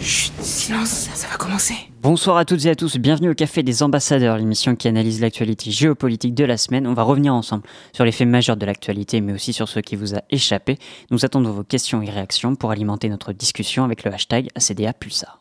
[0.00, 1.74] Chut, silence, ça va commencer.
[2.02, 5.70] Bonsoir à toutes et à tous, bienvenue au Café des Ambassadeurs, l'émission qui analyse l'actualité
[5.70, 6.86] géopolitique de la semaine.
[6.88, 7.62] On va revenir ensemble
[7.92, 10.78] sur les faits majeurs de l'actualité, mais aussi sur ce qui vous a échappé.
[11.10, 15.38] Nous attendons vos questions et réactions pour alimenter notre discussion avec le hashtag ACDA Pulsar.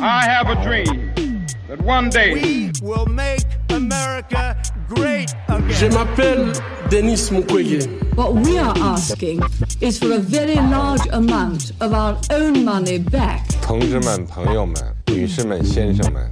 [0.00, 1.31] I have a dream
[1.67, 4.55] that one day We will make America
[4.87, 5.69] great again.
[5.69, 6.51] Je m'appelle
[6.89, 7.87] Denis Mukwege.
[8.15, 9.41] What we are asking
[9.81, 13.41] is for a very large amount of our own money back.
[13.61, 14.75] 同志们、朋友们、
[15.07, 16.29] 女士们、先生们，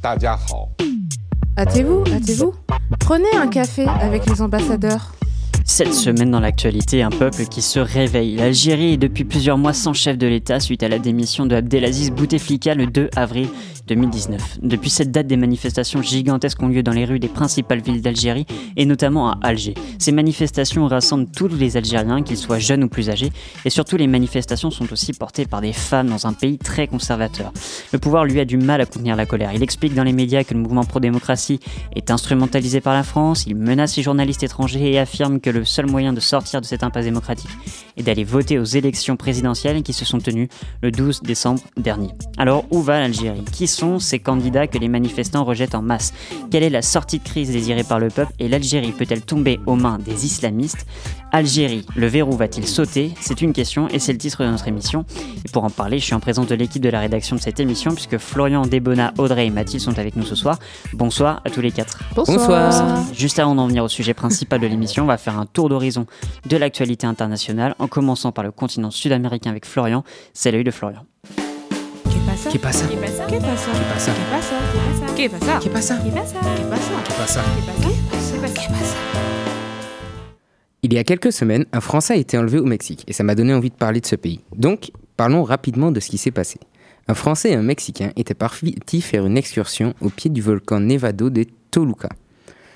[0.00, 0.68] 大家好。
[1.56, 2.54] Hâtez-vous, hâtez-vous.
[3.00, 5.12] Prenez un café avec les ambassadeurs.
[5.64, 8.36] Cette semaine dans l'actualité, un peuple qui se réveille.
[8.36, 12.12] L'Algérie est depuis plusieurs mois sans chef de l'État suite à la démission de Abdelaziz
[12.12, 13.48] Bouteflika le 2 avril
[13.87, 14.59] 2019.
[14.61, 18.45] Depuis cette date, des manifestations gigantesques ont lieu dans les rues des principales villes d'Algérie
[18.77, 19.73] et notamment à Alger.
[19.99, 23.31] Ces manifestations rassemblent tous les Algériens, qu'ils soient jeunes ou plus âgés,
[23.65, 27.51] et surtout les manifestations sont aussi portées par des femmes dans un pays très conservateur.
[27.91, 29.51] Le pouvoir lui a du mal à contenir la colère.
[29.53, 31.59] Il explique dans les médias que le mouvement pro-démocratie
[31.95, 35.89] est instrumentalisé par la France, il menace les journalistes étrangers et affirme que le seul
[35.89, 37.49] moyen de sortir de cette impasse démocratique
[37.97, 40.49] est d'aller voter aux élections présidentielles qui se sont tenues
[40.81, 42.09] le 12 décembre dernier.
[42.37, 43.43] Alors où va l'Algérie?
[43.71, 46.13] Sont ces candidats que les manifestants rejettent en masse
[46.51, 49.75] Quelle est la sortie de crise désirée par le peuple et l'Algérie peut-elle tomber aux
[49.75, 50.85] mains des islamistes?
[51.31, 53.13] Algérie, le verrou va-t-il sauter?
[53.21, 55.05] C'est une question et c'est le titre de notre émission.
[55.45, 57.59] Et pour en parler, je suis en présence de l'équipe de la rédaction de cette
[57.59, 60.59] émission puisque Florian, Debona, Audrey et Mathilde sont avec nous ce soir.
[60.93, 61.99] Bonsoir à tous les quatre.
[62.15, 63.01] Bonsoir.
[63.13, 66.05] Juste avant d'en venir au sujet principal de l'émission, on va faire un tour d'horizon
[66.45, 70.03] de l'actualité internationale en commençant par le continent sud-américain avec Florian.
[70.33, 71.05] C'est l'œil de Florian.
[72.31, 72.87] ¿Qué pasa?
[72.87, 73.27] ¿Qué pasa?
[73.27, 73.73] ¿Qué pasa?
[73.73, 74.13] ¿Qué pasa?
[74.15, 74.55] ¿Qué pasa?
[75.15, 75.59] ¿Qué pasa?
[75.59, 76.01] ¿Qué pasa?
[76.01, 76.39] ¿Qué pasa?
[76.55, 77.01] ¿Qué pasa?
[77.03, 77.43] ¿Qué pasa?
[77.57, 78.53] ¿Qué pasa?
[78.53, 78.95] ¿Qué pasa?
[80.81, 83.35] Il y a quelques semaines, un Français a été enlevé au Mexique et ça m'a
[83.35, 84.39] donné envie de parler de ce pays.
[84.55, 86.57] Donc, parlons rapidement de ce qui s'est passé.
[87.09, 91.29] Un Français et un Mexicain étaient partis faire une excursion au pied du volcan Nevado
[91.29, 92.07] de Toluca.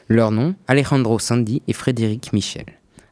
[0.10, 2.66] Leurs noms, Alejandro Sandy et Frédéric Michel.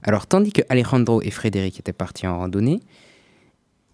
[0.04, 2.82] Alors, tandis que Alejandro et Frédéric étaient partis en randonnée,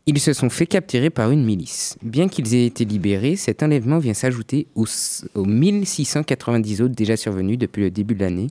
[0.10, 1.96] ils se sont fait capturer par une milice.
[2.02, 4.88] Bien qu'ils aient été libérés, cet enlèvement vient s'ajouter aux,
[5.36, 8.48] aux 1690 autres déjà survenus depuis le début de l'année,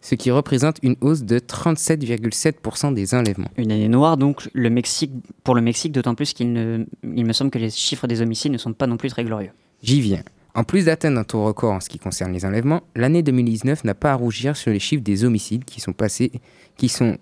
[0.00, 3.50] ce qui représente une hausse de 37,7% des enlèvements.
[3.58, 5.12] Une année noire donc le Mexique,
[5.44, 8.58] pour le Mexique, d'autant plus qu'il il me semble que les chiffres des homicides ne
[8.58, 9.50] sont pas non plus très glorieux.
[9.82, 10.22] J'y viens.
[10.54, 13.94] En plus d'atteindre un taux record en ce qui concerne les enlèvements, l'année 2019 n'a
[13.94, 16.32] pas à rougir sur les chiffres des homicides qui sont, passés,
[16.76, 17.18] qui sont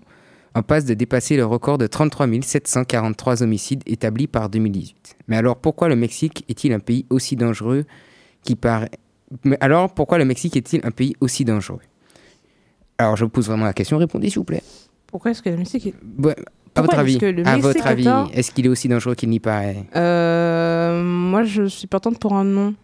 [0.55, 5.17] en passe de dépasser le record de 33 743 homicides établi par 2018.
[5.29, 7.85] Mais alors pourquoi le Mexique est-il un pays aussi dangereux
[8.43, 8.91] qui paraît...
[9.45, 11.81] Mais alors pourquoi le Mexique est-il un pays aussi dangereux?
[12.99, 14.63] Alors je vous pose vraiment la question, répondez s'il vous plaît.
[15.07, 15.95] Pourquoi est-ce que le Mexique est...
[16.77, 19.85] À votre avis, à votre avis, est-ce qu'il est aussi dangereux qu'il n'y paraît?
[19.97, 22.75] Euh, moi, je suis partante pour un nom.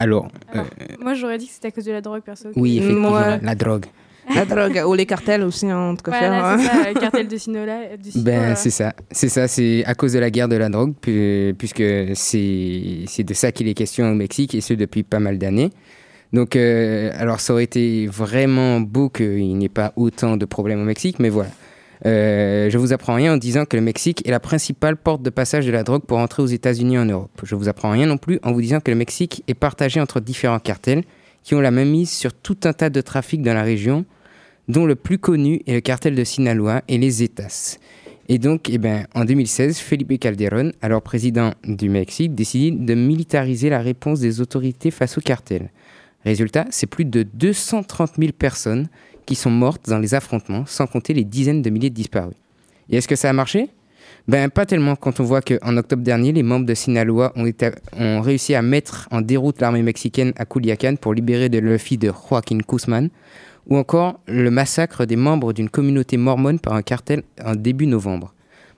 [0.00, 0.64] Alors, euh,
[1.00, 2.48] Moi, j'aurais dit que c'était à cause de la drogue, perso.
[2.56, 3.86] oui, effectivement, la drogue.
[4.34, 6.16] La drogue, ou les cartels aussi, hein, en tout cas.
[6.18, 6.82] Voilà, faire, c'est hein.
[6.84, 7.96] ça, le cartel de Sinaloa.
[7.96, 8.40] De Sinaloa.
[8.48, 8.94] Ben, c'est ça.
[9.10, 11.82] C'est ça, c'est à cause de la guerre de la drogue, pu- puisque
[12.14, 15.70] c'est de ça qu'il est question au Mexique, et ce depuis pas mal d'années.
[16.32, 20.80] Donc, euh, alors, ça aurait été vraiment beau qu'il n'y ait pas autant de problèmes
[20.80, 21.50] au Mexique, mais voilà.
[22.04, 25.30] Euh, je vous apprends rien en disant que le Mexique est la principale porte de
[25.30, 27.30] passage de la drogue pour entrer aux États-Unis en Europe.
[27.44, 30.18] Je vous apprends rien non plus en vous disant que le Mexique est partagé entre
[30.20, 31.04] différents cartels
[31.42, 34.04] qui ont la même mise sur tout un tas de trafics dans la région,
[34.68, 37.78] dont le plus connu est le cartel de Sinaloa et les Zetas.
[38.28, 43.68] Et donc, eh ben, en 2016, Felipe Calderón, alors président du Mexique, décide de militariser
[43.68, 45.70] la réponse des autorités face au cartel.
[46.24, 48.88] Résultat, c'est plus de 230 000 personnes
[49.26, 52.34] qui sont mortes dans les affrontements, sans compter les dizaines de milliers de disparus.
[52.88, 53.70] Et est-ce que ça a marché?
[54.28, 58.54] Ben pas tellement quand on voit qu'en octobre dernier, les membres de Sinaloa ont, réussi
[58.54, 63.10] à mettre en déroute l'armée mexicaine à Culiacán pour libérer de fille de Joaquín Guzmán,
[63.66, 68.32] ou encore le massacre des membres d'une communauté mormone par un cartel en début novembre.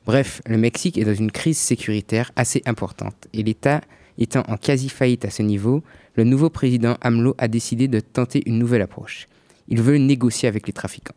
[0.06, 3.81] Bref, le Mexique est dans une crise sécuritaire assez importante et l'État
[4.19, 5.82] étant en quasi-faillite à ce niveau,
[6.14, 9.26] le nouveau président AMLO a décidé de tenter une nouvelle approche.
[9.69, 11.14] Il veut négocier avec les trafiquants.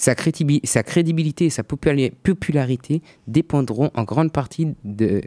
[0.00, 5.20] Sa, crédibi- sa crédibilité et sa popula- popularité dépendront en grande partie de,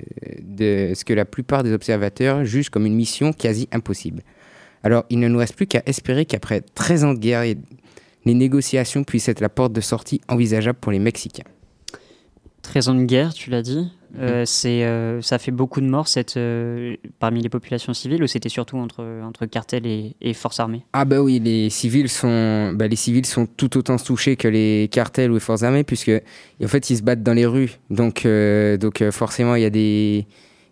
[0.96, 4.24] ce que la plupart des observateurs jugent comme une mission quasi impossible.
[4.84, 7.44] Alors, il ne nous reste plus qu'à espérer qu'après 13 ans de guerre,
[8.24, 11.44] les négociations puissent être la porte de sortie envisageable pour les Mexicains.
[12.62, 13.92] 13 ans de guerre, tu l'as dit.
[14.20, 18.50] Euh, euh, ça fait beaucoup de morts cette, euh, parmi les populations civiles ou c'était
[18.50, 20.84] surtout entre, entre cartels et, et forces armées?
[20.94, 24.90] Ah bah oui, les civils sont, bah, les civils sont tout autant touchés que les
[24.92, 26.12] cartels ou les forces armées puisque
[26.64, 28.28] en fait ils se battent dans les rues, donc
[28.80, 30.26] donc forcément il y a des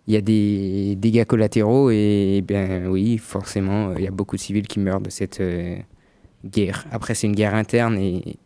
[0.08, 4.42] il y a des dégâts collatéraux et bien oui forcément il y a beaucoup de
[4.42, 5.42] civils qui meurent de cette
[6.46, 6.86] guerre.
[6.92, 8.38] Après c'est une guerre interne et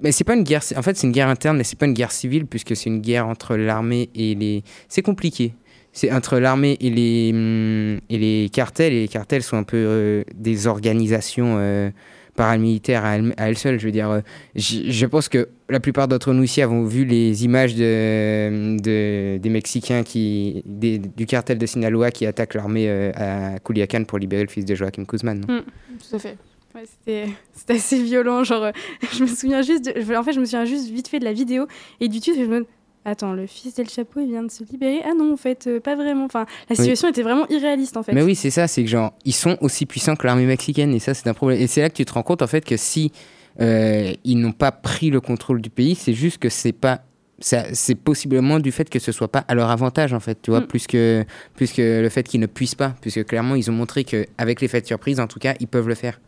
[0.00, 0.62] mais c'est pas une guerre.
[0.76, 3.00] En fait, c'est une guerre interne, mais c'est pas une guerre civile puisque c'est une
[3.00, 4.62] guerre entre l'armée et les.
[4.88, 5.54] C'est compliqué.
[5.92, 8.92] C'est entre l'armée et les hum, et les cartels.
[8.92, 11.90] Et les cartels sont un peu euh, des organisations euh,
[12.34, 13.78] paramilitaires à elles, seules.
[13.78, 14.20] Je veux dire, euh,
[14.54, 19.50] je, pense que la plupart d'entre nous ici avons vu les images de, de des
[19.50, 24.64] Mexicains qui du cartel de Sinaloa qui attaquent l'armée à Culiacán pour libérer le fils
[24.64, 25.40] de Joaquim Guzman.
[25.40, 25.60] Mm,
[26.08, 26.36] tout à fait.
[26.74, 28.44] Ouais, c'était assez violent.
[28.44, 28.72] Genre, euh,
[29.12, 31.32] je me souviens juste, de, en fait, je me souviens juste vite fait de la
[31.32, 31.66] vidéo
[32.00, 32.38] et du titre.
[32.38, 32.66] Je me
[33.04, 35.00] attends, le fils d'El Chapeau, il vient de se libérer?
[35.04, 36.24] Ah non, en fait, euh, pas vraiment.
[36.24, 38.12] Enfin, la situation était vraiment irréaliste, en fait.
[38.12, 38.68] Mais oui, c'est ça.
[38.68, 41.60] C'est que genre, ils sont aussi puissants que l'armée mexicaine et ça, c'est un problème.
[41.60, 43.12] Et c'est là que tu te rends compte, en fait, que si
[43.60, 47.02] euh, ils n'ont pas pris le contrôle du pays, c'est juste que c'est pas
[47.44, 50.60] c'est possiblement du fait que ce soit pas à leur avantage en fait tu vois
[50.60, 50.66] mm.
[50.68, 51.24] plus que
[51.56, 54.60] plus que le fait qu'ils ne puissent pas puisque clairement ils ont montré que avec
[54.60, 56.20] l'effet de surprise en tout cas ils peuvent le faire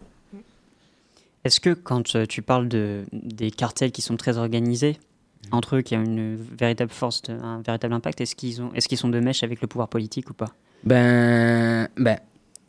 [1.44, 5.54] est-ce que quand euh, tu parles de, des cartels qui sont très organisés, mmh.
[5.54, 8.98] entre eux qui ont une véritable force, un véritable impact, est-ce qu'ils ont, est-ce qu'ils
[8.98, 10.48] sont de mèche avec le pouvoir politique ou pas?
[10.84, 12.18] Ben, ben,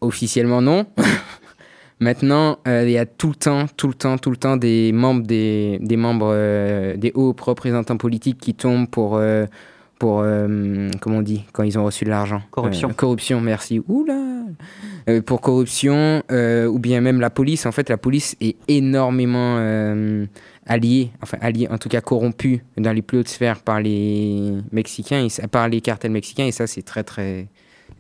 [0.01, 0.85] officiellement non.
[2.01, 4.91] Maintenant, euh, il y a tout le temps, tout le temps, tout le temps des
[4.91, 9.17] membres des, des membres euh, des hauts représentants politiques qui tombent pour
[9.99, 12.89] pour, euh, comment on dit, quand ils ont reçu de l'argent Corruption.
[12.89, 13.81] Euh, corruption, merci.
[13.87, 14.43] Oula
[15.07, 17.65] euh, Pour corruption, ou bien même la police.
[17.65, 19.57] En fait, la police est énormément
[20.65, 25.25] alliée, enfin alliée, en tout cas corrompue dans les plus hautes sphères par les Mexicains,
[25.25, 27.47] et, par les cartels mexicains, et ça, c'est très, très.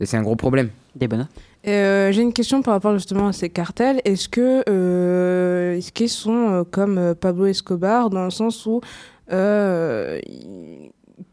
[0.01, 0.69] C'est un gros problème.
[0.95, 1.27] Des bonnes.
[1.63, 4.01] J'ai une question par rapport justement à ces cartels.
[4.03, 8.81] Est-ce que est-ce qu'ils sont comme Pablo Escobar dans le sens où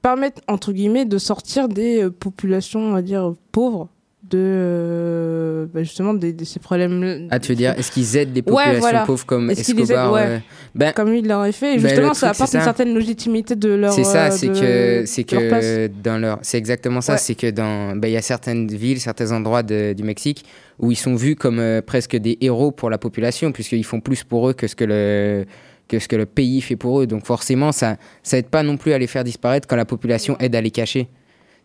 [0.02, 3.88] permettre, entre guillemets, de sortir des euh, populations, on va dire, pauvres
[4.32, 8.40] de euh, bah, justement de, ces problèmes ah tu veux dire est-ce qu'ils aident les
[8.40, 10.38] populations pauvres comme Escobar euh,
[10.74, 11.76] ben, comme il l'aurait fait.
[11.76, 15.88] Ben, justement ça apporte une certaine légitimité de leur c'est ça c'est que c'est que
[16.02, 19.32] dans leur c'est exactement ça c'est que dans ben, il y a certaines villes certains
[19.32, 20.44] endroits du Mexique
[20.78, 24.48] où ils sont vus comme presque des héros pour la population puisqu'ils font plus pour
[24.48, 25.44] eux que ce que le
[25.92, 27.06] que ce que le pays fait pour eux.
[27.06, 30.36] Donc forcément, ça ça aide pas non plus à les faire disparaître quand la population
[30.40, 31.08] aide à les cacher.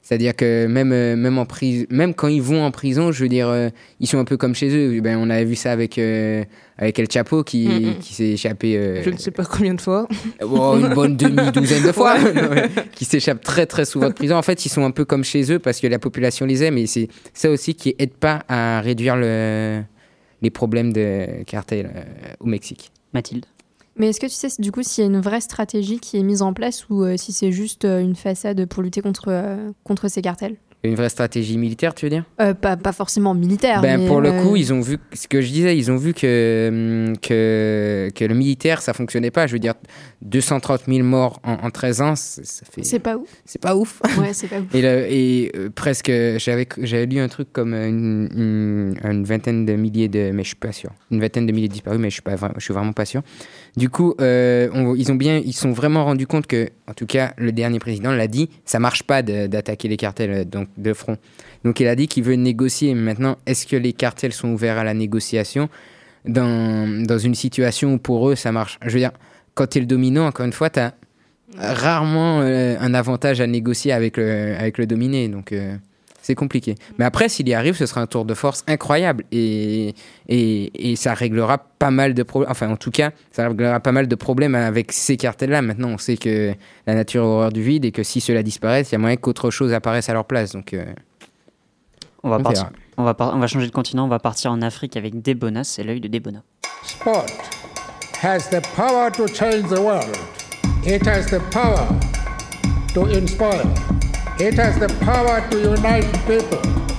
[0.02, 3.30] C'est-à-dire que même, euh, même, en prison, même quand ils vont en prison, je veux
[3.30, 3.70] dire, euh,
[4.00, 5.02] ils sont un peu comme chez eux.
[5.02, 6.46] Ben, on avait vu ça avec, euh,
[6.78, 7.98] avec El Chapo qui, mm, mm.
[8.00, 9.02] qui s'est échappé.
[9.04, 10.08] je ne sais pas combien de fois.
[10.42, 12.16] Oh, une bonne demi-douzaine de fois.
[12.94, 14.38] qui s'échappe très très souvent de prison.
[14.38, 16.78] En fait, ils sont un peu comme chez eux parce que la population les aime.
[16.78, 19.82] Et c'est ça aussi qui aide pas à réduire le,
[20.42, 21.90] les problèmes de cartel
[22.40, 22.92] au Mexique.
[23.14, 23.46] Mathilde
[23.98, 26.24] mais est-ce que tu sais du coup s'il y a une vraie stratégie qui est
[26.24, 29.72] mise en place ou euh, si c'est juste euh, une façade pour lutter contre, euh,
[29.84, 30.56] contre ces cartels?
[30.84, 32.24] Une vraie stratégie militaire, tu veux dire?
[32.38, 33.82] Pas, pas, forcément militaire.
[33.82, 36.68] Ben, pour le coup, ils ont vu ce que je disais, ils ont vu que,
[37.10, 39.48] hum, que, que le militaire, ça fonctionnait pas.
[39.48, 39.74] Je veux dire,
[40.22, 42.84] 230 000 morts en, 13 ans, ça fait.
[42.84, 43.28] C'est pas ouf.
[43.44, 44.02] C'est pas ouf.
[44.20, 44.74] Ouais, c'est pas ouf.
[44.76, 46.68] et, et presque, j'avais,
[47.06, 50.32] lu un truc comme une, une, vingtaine de milliers de.
[50.32, 50.92] Mais je suis pas sûr.
[51.10, 53.24] Une vingtaine de milliers disparus, mais je suis, pas, je suis vraiment pas sûr.
[53.78, 57.34] Du coup, euh, ils ont bien, ils sont vraiment rendus compte que, en tout cas,
[57.38, 61.18] le dernier président l'a dit, ça marche pas d'attaquer les cartels euh, donc de front.
[61.64, 62.96] Donc il a dit qu'il veut négocier.
[62.96, 65.70] Maintenant, est-ce que les cartels sont ouverts à la négociation
[66.26, 68.80] dans, dans une situation où pour eux ça marche?
[68.82, 69.12] Je veux dire,
[69.54, 70.96] quand tu es le dominant, encore une fois, tu as
[71.60, 75.28] rarement euh, un avantage à négocier avec le, avec le dominé.
[75.28, 75.54] Donc
[76.28, 76.76] c'est compliqué.
[76.98, 79.96] Mais après, s'il y arrive, ce sera un tour de force incroyable et,
[80.28, 82.52] et, et ça réglera pas mal de problèmes.
[82.52, 85.62] Enfin, en tout cas, ça réglera pas mal de problèmes avec ces cartels-là.
[85.62, 86.54] Maintenant, on sait que
[86.86, 89.16] la nature est horreur du vide et que si cela disparaît, il y a moyen
[89.16, 90.52] qu'autre chose apparaisse à leur place.
[90.52, 90.84] Donc, euh,
[92.24, 94.98] on, va partir, on, va on va changer de continent, on va partir en Afrique
[94.98, 96.44] avec Debona, c'est l'œil de Debona.
[96.84, 97.26] Sport
[98.22, 100.18] has the power to change the world.
[100.86, 101.88] It has the power
[102.94, 103.64] to inspire.
[104.40, 106.97] It has the power to unite people.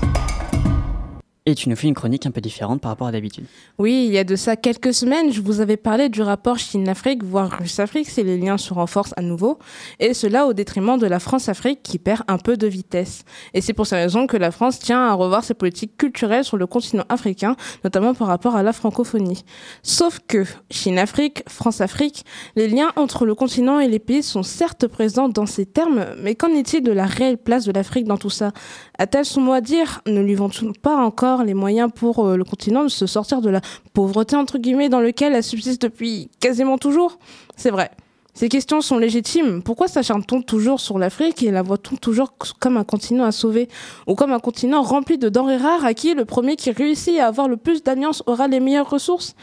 [1.49, 3.47] Et tu nous fais une chronique un peu différente par rapport à d'habitude.
[3.79, 7.25] Oui, il y a de ça quelques semaines, je vous avais parlé du rapport Chine-Afrique,
[7.25, 9.59] voire Russe-Afrique, si les liens se renforcent à nouveau,
[9.99, 13.25] et cela au détriment de la France-Afrique qui perd un peu de vitesse.
[13.55, 16.59] Et c'est pour ces raisons que la France tient à revoir ses politiques culturelles sur
[16.59, 19.43] le continent africain, notamment par rapport à la francophonie.
[19.83, 22.27] Sauf que Chine-Afrique, France-Afrique,
[22.57, 26.35] les liens entre le continent et les pays sont certes présents dans ces termes, mais
[26.35, 28.53] qu'en est-il de la réelle place de l'Afrique dans tout ça?
[28.99, 30.03] A-t-elle son mot à dire?
[30.07, 30.51] Ne lui vont
[30.83, 33.61] pas encore les moyens pour euh, le continent de se sortir de la
[33.93, 37.19] pauvreté entre guillemets dans lequel elle subsiste depuis quasiment toujours
[37.57, 37.91] C'est vrai.
[38.39, 39.63] Ces questions sont légitimes.
[39.65, 43.69] Pourquoi s'acharne-t-on toujours sur l'Afrique et la voit-on toujours comme un continent à sauver
[44.07, 47.27] Ou comme un continent rempli de denrées rares à qui le premier qui réussit à
[47.27, 49.35] avoir le plus d'alliances aura les meilleures ressources?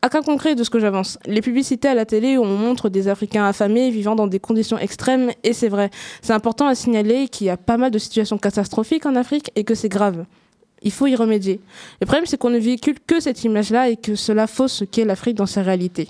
[0.00, 2.88] À cas concret de ce que j'avance, les publicités à la télé où on montre
[2.88, 5.90] des Africains affamés vivant dans des conditions extrêmes, et c'est vrai.
[6.22, 9.64] C'est important à signaler qu'il y a pas mal de situations catastrophiques en Afrique et
[9.64, 10.24] que c'est grave.
[10.82, 11.60] Il faut y remédier.
[12.00, 15.04] Le problème, c'est qu'on ne véhicule que cette image-là et que cela fausse ce qu'est
[15.04, 16.08] l'Afrique dans sa réalité.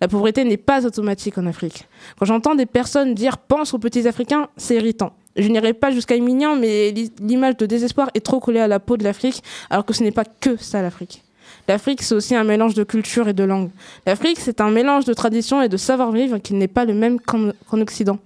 [0.00, 1.86] La pauvreté n'est pas automatique en Afrique.
[2.18, 5.12] Quand j'entends des personnes dire pense aux petits Africains, c'est irritant.
[5.36, 8.96] Je n'irai pas jusqu'à Emilian, mais l'image de désespoir est trop collée à la peau
[8.96, 11.22] de l'Afrique, alors que ce n'est pas que ça l'Afrique.
[11.68, 13.68] L'Afrique, c'est aussi un mélange de culture et de langue.
[14.06, 17.52] L'Afrique, c'est un mélange de traditions et de savoir-vivre qui n'est pas le même qu'en
[17.80, 18.18] Occident.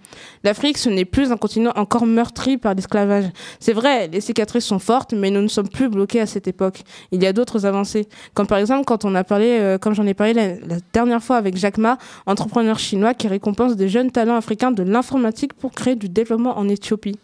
[0.45, 3.25] L'Afrique, ce n'est plus un continent encore meurtri par l'esclavage.
[3.59, 6.83] C'est vrai, les cicatrices sont fortes, mais nous ne sommes plus bloqués à cette époque.
[7.11, 8.07] Il y a d'autres avancées.
[8.33, 11.37] Comme par exemple, quand on a parlé, euh, comme j'en ai parlé la, dernière fois
[11.37, 15.97] avec Jack Ma, entrepreneur chinois qui récompense des jeunes talents africains de l'informatique pour créer
[15.97, 17.19] du développement en Éthiopie.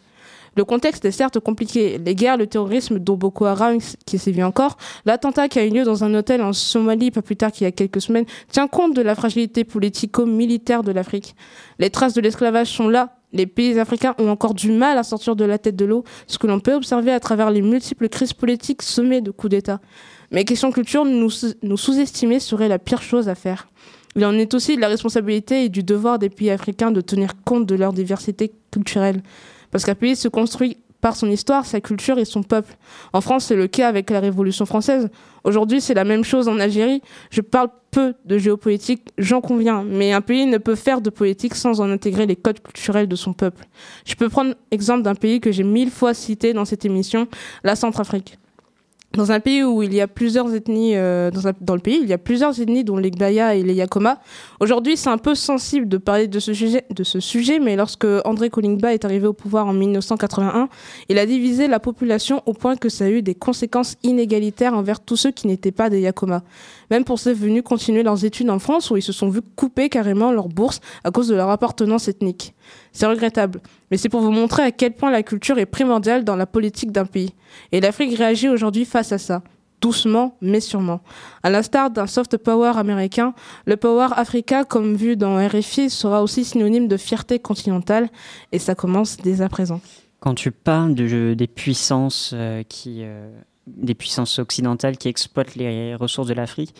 [0.58, 1.98] Le contexte est certes compliqué.
[2.04, 5.84] Les guerres, le terrorisme dont Boko Haram qui sévit encore, l'attentat qui a eu lieu
[5.84, 8.92] dans un hôtel en Somalie pas plus tard qu'il y a quelques semaines, tient compte
[8.96, 11.36] de la fragilité politico-militaire de l'Afrique.
[11.78, 13.14] Les traces de l'esclavage sont là.
[13.32, 16.38] Les pays africains ont encore du mal à sortir de la tête de l'eau, ce
[16.38, 19.80] que l'on peut observer à travers les multiples crises politiques semées de coups d'État.
[20.32, 21.30] Mais question culture, nous,
[21.62, 23.68] nous sous-estimer serait la pire chose à faire.
[24.16, 27.34] Il en est aussi de la responsabilité et du devoir des pays africains de tenir
[27.44, 29.22] compte de leur diversité culturelle.
[29.70, 32.76] Parce qu'un pays se construit par son histoire, sa culture et son peuple.
[33.12, 35.08] En France, c'est le cas avec la Révolution française.
[35.44, 37.02] Aujourd'hui, c'est la même chose en Algérie.
[37.30, 41.54] Je parle peu de géopolitique, j'en conviens, mais un pays ne peut faire de politique
[41.54, 43.64] sans en intégrer les codes culturels de son peuple.
[44.04, 47.28] Je peux prendre l'exemple d'un pays que j'ai mille fois cité dans cette émission,
[47.64, 48.38] la Centrafrique
[49.12, 52.12] dans un pays où il y a plusieurs ethnies, euh, dans, le pays, il y
[52.12, 54.20] a plusieurs ethnies, dont les Gbaya et les Yakoma.
[54.60, 58.06] Aujourd'hui, c'est un peu sensible de parler de ce sujet, de ce sujet mais lorsque
[58.24, 60.68] André Kolingba est arrivé au pouvoir en 1981,
[61.08, 65.00] il a divisé la population au point que ça a eu des conséquences inégalitaires envers
[65.00, 66.42] tous ceux qui n'étaient pas des Yakoma.
[66.90, 69.88] Même pour ceux venus continuer leurs études en France, où ils se sont vus couper
[69.88, 72.54] carrément leur bourse à cause de leur appartenance ethnique.
[72.92, 76.36] C'est regrettable, mais c'est pour vous montrer à quel point la culture est primordiale dans
[76.36, 77.34] la politique d'un pays.
[77.72, 79.42] Et l'Afrique réagit aujourd'hui face à ça,
[79.80, 81.00] doucement mais sûrement.
[81.42, 83.34] À l'instar d'un soft power américain,
[83.66, 88.08] le power Africa, comme vu dans RFI, sera aussi synonyme de fierté continentale,
[88.52, 89.80] et ça commence dès à présent.
[90.20, 93.30] Quand tu parles de, des puissances euh, qui, euh,
[93.76, 96.74] des puissances occidentales qui exploitent les ressources de l'Afrique,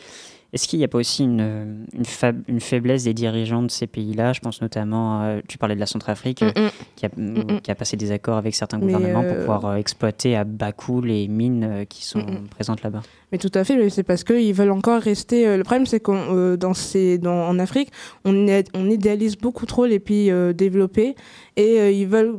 [0.52, 4.33] est-ce qu'il n'y a pas aussi une, une, faiblesse des dirigeants de ces pays-là?
[4.33, 6.71] Je pense notamment, euh, tu parlais de la Centrafrique, mm -mm.
[6.97, 10.37] Qui, a, mm qui, a, passé des accords avec certains gouvernements pour pouvoir euh, exploiter
[10.37, 13.02] à bas coût les mines euh, qui sont présentes là-bas.
[13.30, 15.57] Mais tout à fait, c'est parce qu'ils veulent encore rester.
[15.57, 16.73] le problème, c'est qu'en dans
[17.21, 17.90] dans, Afrique,
[18.25, 18.35] on,
[18.75, 21.14] on idéalise beaucoup trop les pays développés
[21.57, 22.37] et ils veulent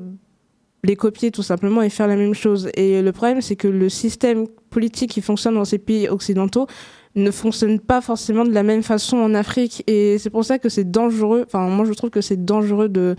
[0.84, 2.70] les copier tout simplement et faire la même chose.
[2.76, 6.68] Et le problème, c'est que le système politique qui fonctionne dans ces pays occidentaux
[7.16, 10.70] ne fonctionne pas forcément de la même façon en Afrique et c'est pour ça que
[10.70, 13.16] c'est dangereux enfin moi je trouve que c'est dangereux de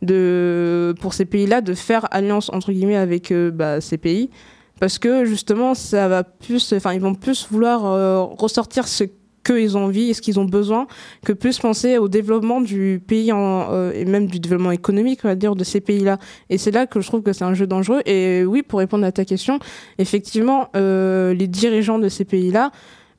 [0.00, 4.30] de pour ces pays-là de faire alliance entre guillemets avec euh, bah, ces pays
[4.78, 9.04] parce que justement ça va plus enfin ils vont plus vouloir euh, ressortir ce
[9.44, 10.86] qu'ils ont envie et ce qu'ils ont besoin
[11.24, 15.28] que plus penser au développement du pays en, euh, et même du développement économique on
[15.28, 16.18] va dire de ces pays-là
[16.50, 19.04] et c'est là que je trouve que c'est un jeu dangereux et oui pour répondre
[19.04, 19.58] à ta question
[19.98, 22.70] effectivement les dirigeants de ces pays-là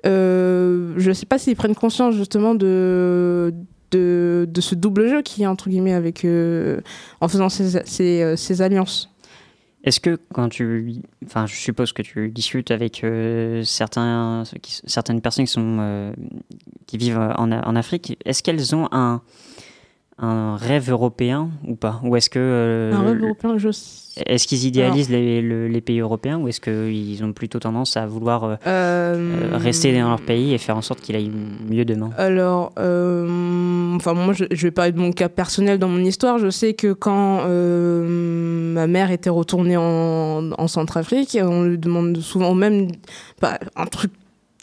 [0.05, 3.53] euh, je ne sais pas s'ils prennent conscience justement de,
[3.91, 6.81] de, de, ce double jeu qui est entre guillemets avec euh,
[7.21, 9.12] en faisant ces, ces, euh, ces alliances.
[9.83, 14.43] Est-ce que quand tu, enfin, je suppose que tu discutes avec euh, certains,
[14.85, 16.13] certaines personnes qui euh,
[16.93, 19.21] vivent en, en Afrique, est-ce qu'elles ont un,
[20.17, 23.69] un rêve européen ou pas Ou est-ce que euh, un rêve européen, je
[24.27, 28.43] est-ce qu'ils idéalisent les, les, pays européens ou est-ce qu'ils ont plutôt tendance à vouloir
[28.43, 31.31] euh, euh, rester dans leur pays et faire en sorte qu'il aille
[31.67, 32.11] mieux demain?
[32.15, 36.37] Alors, enfin moi je, je vais parler de mon cas personnel dans mon histoire.
[36.37, 42.53] Je sais que quand ma mère était retournée en, en Centrafrique, on lui demande souvent
[42.53, 42.89] même
[43.41, 44.11] bah, un truc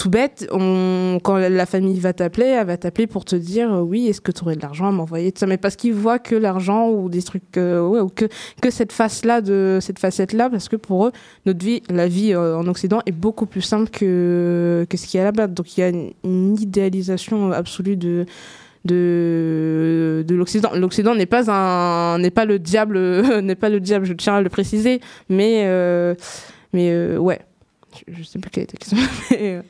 [0.01, 4.07] tout bête, quand la famille va t'appeler, elle va t'appeler pour te dire euh, oui,
[4.09, 5.31] est-ce que tu aurais de l'argent à m'envoyer?
[5.37, 8.25] Ça, mais parce qu'ils voient que l'argent ou des trucs, euh, ouais, ou que,
[8.63, 11.13] que cette face-là, de cette facette-là, parce que pour eux,
[11.45, 15.19] notre vie, la vie euh, en Occident est beaucoup plus simple que, que ce qu'il
[15.19, 15.49] y a là-bas.
[15.49, 18.25] Donc il y a une, une idéalisation absolue de,
[18.87, 20.71] de, de l'Occident.
[20.75, 22.99] L'Occident n'est pas un, n'est pas le diable,
[23.43, 25.69] n'est pas le diable, je tiens à le préciser, mais,
[26.73, 27.41] mais ouais
[28.09, 28.99] je sais plus quelle était la question.
[29.41, 29.63] Euh,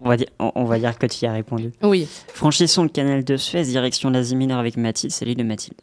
[0.00, 1.72] on, va dire, que tu y as répondu.
[1.82, 2.06] Oui.
[2.32, 5.78] Franchissons le canal de Suez, direction l'Asie mineure avec Mathilde, c'est l'île de Mathilde.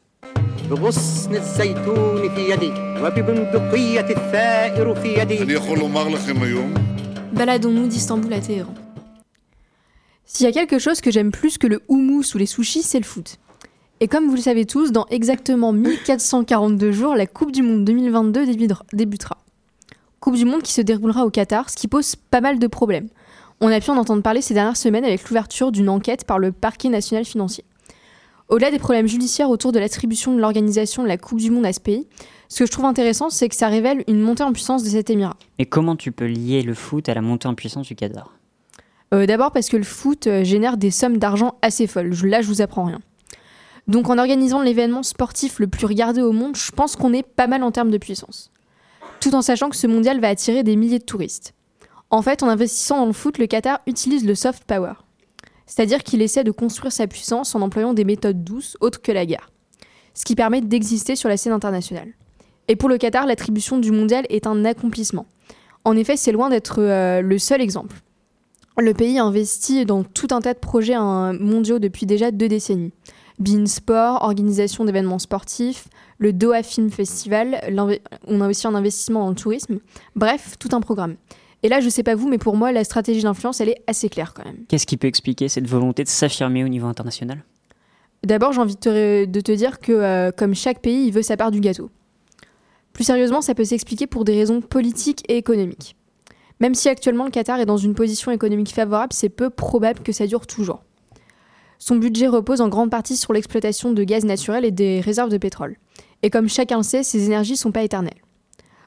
[7.33, 8.73] Baladons-nous d'Istanbul à Téhéran.
[10.25, 12.99] S'il y a quelque chose que j'aime plus que le houmous ou les sushis, c'est
[12.99, 13.37] le foot.
[13.99, 18.45] Et comme vous le savez tous, dans exactement 1442 jours, la Coupe du Monde 2022
[18.93, 19.37] débutera.
[20.25, 23.09] Coupe du Monde qui se déroulera au Qatar, ce qui pose pas mal de problèmes.
[23.61, 26.51] On a pu en entendre parler ces dernières semaines avec l'ouverture d'une enquête par le
[26.51, 27.63] parquet national financier.
[28.49, 31.73] Au-delà des problèmes judiciaires autour de l'attribution de l'organisation de la Coupe du Monde à
[31.73, 32.07] ce pays,
[32.49, 35.11] ce que je trouve intéressant, c'est que ça révèle une montée en puissance de cet
[35.11, 35.37] émirat.
[35.59, 38.35] Et comment tu peux lier le foot à la montée en puissance du Qatar?
[39.13, 42.15] Euh, D'abord parce que le foot euh, génère des sommes d'argent assez folles.
[42.23, 42.99] Là, je vous apprends rien.
[43.87, 47.45] Donc en organisant l'événement sportif le plus regardé au monde, je pense qu'on est pas
[47.45, 48.49] mal en termes de puissance.
[49.25, 51.55] Tout en sachant que ce mondial va attirer des milliers de touristes.
[52.11, 54.93] En fait, en investissant dans le foot, le Qatar utilise le soft power.
[55.65, 59.25] C'est-à-dire qu'il essaie de construire sa puissance en employant des méthodes douces autres que la
[59.25, 59.49] guerre.
[60.13, 62.09] Ce qui permet d'exister sur la scène internationale.
[62.67, 65.25] Et pour le Qatar, l'attribution du mondial est un accomplissement.
[65.85, 67.95] En effet, c'est loin d'être euh, le seul exemple.
[68.77, 72.93] Le pays investit dans tout un tas de projets hein, mondiaux depuis déjà deux décennies.
[73.39, 77.61] Bein Sport, organisation d'événements sportifs, le Doha Film Festival,
[78.27, 79.79] on a aussi un investissement dans le tourisme.
[80.15, 81.15] Bref, tout un programme.
[81.63, 84.07] Et là, je sais pas vous, mais pour moi, la stratégie d'influence, elle est assez
[84.07, 84.65] claire quand même.
[84.67, 87.43] Qu'est-ce qui peut expliquer cette volonté de s'affirmer au niveau international?
[88.23, 91.21] D'abord, j'ai envie de te, de te dire que, euh, comme chaque pays, il veut
[91.21, 91.89] sa part du gâteau.
[92.93, 95.95] Plus sérieusement, ça peut s'expliquer pour des raisons politiques et économiques.
[96.61, 100.13] Même si actuellement le Qatar est dans une position économique favorable, c'est peu probable que
[100.13, 100.84] ça dure toujours.
[101.79, 105.37] Son budget repose en grande partie sur l'exploitation de gaz naturel et des réserves de
[105.37, 105.77] pétrole.
[106.23, 108.21] Et comme chacun le sait, ces énergies ne sont pas éternelles.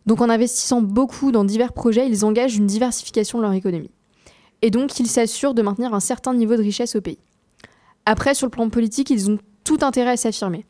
[0.07, 3.91] Donc en investissant beaucoup dans divers projets, ils engagent une diversification de leur économie.
[4.63, 7.19] Et donc ils s'assurent de maintenir un certain niveau de richesse au pays.
[8.07, 10.65] Après, sur le plan politique, ils ont tout intérêt à s'affirmer,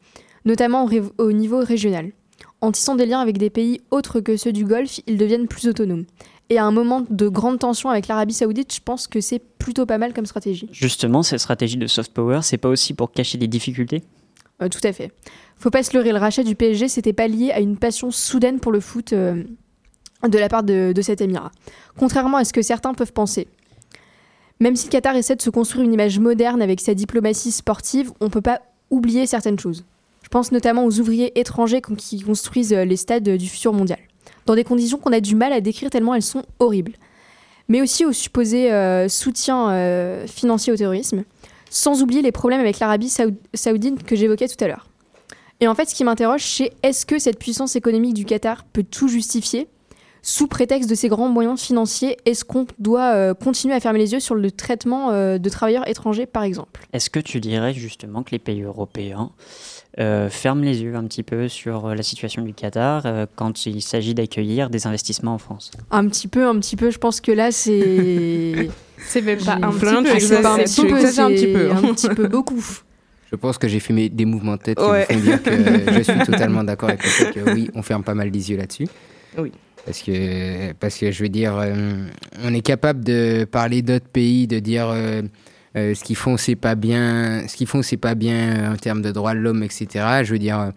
[0.44, 2.12] notamment au, au niveau régional.
[2.60, 5.68] En tissant des liens avec des pays autres que ceux du Golfe, ils deviennent plus
[5.68, 6.04] autonomes.
[6.50, 9.84] Et à un moment de grande tension avec l'Arabie Saoudite, je pense que c'est plutôt
[9.84, 10.68] pas mal comme stratégie.
[10.72, 14.02] Justement, cette stratégie de soft power, c'est pas aussi pour cacher les difficultés?
[14.62, 15.12] Euh, tout à fait.
[15.56, 18.60] Faut pas se leurrer, le rachat du PSG, c'était pas lié à une passion soudaine
[18.60, 19.44] pour le foot euh,
[20.26, 21.50] de la part de, de cet émirat.
[21.98, 23.46] Contrairement à ce que certains peuvent penser.
[24.60, 28.10] Même si le Qatar essaie de se construire une image moderne avec sa diplomatie sportive,
[28.20, 29.84] on peut pas oublier certaines choses.
[30.22, 34.00] Je pense notamment aux ouvriers étrangers qui construisent euh, les stades du futur mondial,
[34.48, 36.94] dans des conditions qu'on a du mal à décrire tellement elles sont horribles.
[37.68, 41.24] Mais aussi au supposé euh, soutien euh, financier au terrorisme,
[41.68, 44.86] sans oublier les problèmes avec l'Arabie saoud- saoudite que j'évoquais tout à l'heure.
[45.60, 48.84] Et en fait, ce qui m'interroge, c'est est-ce que cette puissance économique du Qatar peut
[48.84, 49.68] tout justifier?
[50.22, 54.12] Sous prétexte de ces grands moyens financiers Est-ce qu'on doit euh, continuer à fermer les
[54.12, 56.86] yeux sur le traitement de travailleurs étrangers, par exemple?
[56.94, 59.30] Est-ce que tu dirais justement que les pays européens
[59.98, 63.66] euh, ferment les yeux un petit peu sur euh, la situation du Qatar euh, quand
[63.66, 66.90] il s'agit d'accueillir des investissements en France Un petit peu, un petit peu.
[66.90, 68.68] Je pense que là, c'est.
[69.00, 70.18] C'est même pas un petit peu.
[70.18, 71.70] c'est pas un petit peu, exagères un petit peu.
[71.70, 72.64] un petit peu beaucoup.
[73.30, 75.06] Je pense que j'ai fait mes- des mouvements de tête qui Ouais.
[75.08, 75.52] me font dire que
[75.92, 78.56] je suis totalement d'accord avec le fait que oui, on ferme pas mal les yeux
[78.56, 78.88] là-dessus.
[79.38, 79.52] Oui.
[79.84, 82.06] Parce que, parce que je veux dire, euh,
[82.42, 84.88] on est capable de parler d'autres pays, de dire
[85.78, 88.76] euh, ce qu'ils font, c'est pas bien, ce qu'ils font, c'est pas bien euh, en
[88.76, 89.86] termes de droits de l'homme, etc.
[90.22, 90.72] Je veux dire,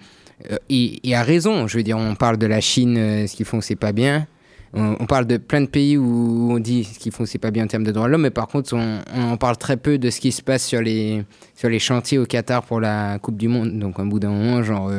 [0.49, 1.67] euh, et, à raison.
[1.67, 4.27] Je veux dire, on parle de la Chine, ce qu'ils font, c'est pas bien.
[4.73, 7.65] On, parle de plein de pays où on dit ce qu'ils font, c'est pas bien
[7.65, 10.09] en termes de droits de l'homme, mais par contre, on, on parle très peu de
[10.09, 13.49] ce qui se passe sur les, sur les chantiers au Qatar pour la Coupe du
[13.49, 13.77] Monde.
[13.77, 14.89] Donc, un bout d'un moment, genre,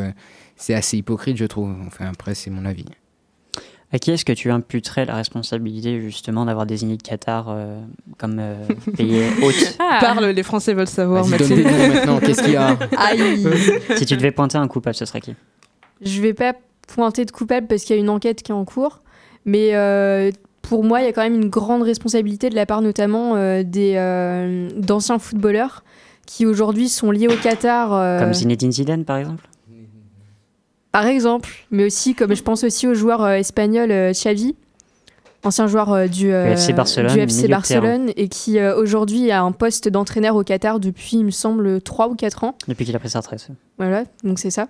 [0.56, 1.74] c'est assez hypocrite, je trouve.
[1.86, 2.84] Enfin, après, c'est mon avis.
[3.92, 7.78] À qui est-ce que tu imputerais la responsabilité justement d'avoir désigné le Qatar euh,
[8.18, 8.56] comme euh,
[8.96, 9.76] pays hôte?
[9.78, 9.98] Ah.
[10.00, 11.26] Parle, les Français veulent savoir.
[11.26, 12.76] Donne des noms maintenant, qu'est-ce qu'il y a?
[12.96, 13.46] Aïe
[13.96, 15.34] Si tu devais pointer un coupable, ce serait qui?
[16.00, 16.54] Je vais pas
[16.88, 19.00] pointer de coupable parce qu'il y a une enquête qui est en cours,
[19.44, 20.30] mais euh,
[20.62, 23.62] pour moi, il y a quand même une grande responsabilité de la part notamment euh,
[23.62, 25.84] des euh, d'anciens footballeurs
[26.26, 27.92] qui aujourd'hui sont liés au Qatar.
[27.92, 29.44] euh, Comme Zinedine Zidane, par exemple?
[30.92, 34.54] Par exemple, mais aussi comme je pense aussi au joueur euh, espagnol euh, Xavi,
[35.42, 39.42] ancien joueur euh, du, FC Barcelone, du FC milieu de Barcelone et qui aujourd'hui a
[39.42, 42.54] un poste d'entraîneur au Qatar depuis, il me semble, 3 ou 4 ans.
[42.68, 43.48] Depuis qu'il a pris sa retraite.
[43.78, 44.68] Voilà, donc c'est ça.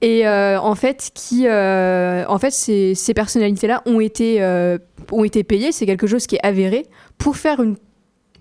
[0.00, 4.78] Et euh, en fait, qui, euh, en fait, ces, ces personnalités-là ont été, euh,
[5.10, 6.86] ont été payées, c'est quelque chose qui est avéré
[7.18, 7.76] pour faire une,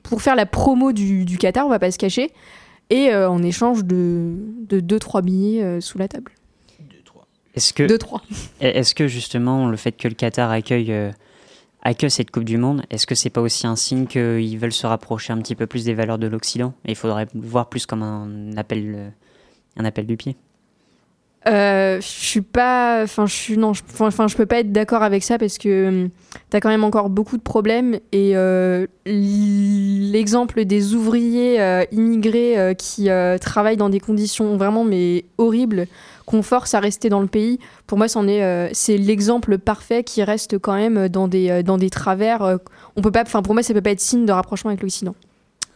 [0.04, 2.32] pour faire la promo du, du Qatar, on va pas se cacher,
[2.90, 4.36] et en échange de,
[4.70, 6.32] de 2-3 billets euh, sous la table.
[7.58, 8.22] Est-ce que, Deux, trois.
[8.62, 11.12] Est-ce que justement le fait que le Qatar accueille, euh,
[11.82, 14.86] accueille cette Coupe du Monde, est-ce que c'est pas aussi un signe qu'ils veulent se
[14.86, 16.76] rapprocher un petit peu plus des valeurs de l'Occident?
[16.86, 19.10] Et il faudrait le voir plus comme un appel, euh,
[19.76, 20.36] un appel du pied.
[21.48, 25.24] Euh, je suis pas, enfin je suis non, enfin je peux pas être d'accord avec
[25.24, 26.10] ça parce que hum,
[26.50, 32.74] t'as quand même encore beaucoup de problèmes et euh, l'exemple des ouvriers euh, immigrés euh,
[32.74, 35.88] qui travaillent dans des conditions vraiment mais horribles
[36.26, 40.22] qu'on force à rester dans le pays, pour moi c'en est, c'est l'exemple parfait qui
[40.24, 42.60] reste quand même dans des dans des travers.
[42.98, 45.16] on peut pas, enfin pour moi ça peut pas être signe de rapprochement avec l'Occident.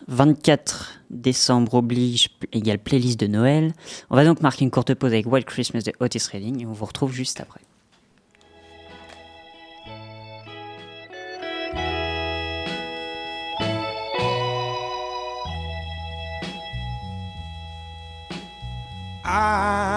[0.08, 3.74] 24 décembre oblige égale playlist de Noël.
[4.10, 6.74] On va donc marquer une courte pause avec Wild Christmas de Otis Redding et on
[6.74, 7.62] vous retrouve juste après.
[19.24, 19.91] I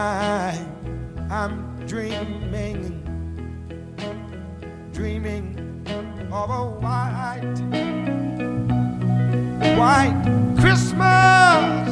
[9.85, 10.17] white
[10.61, 11.89] Christmas.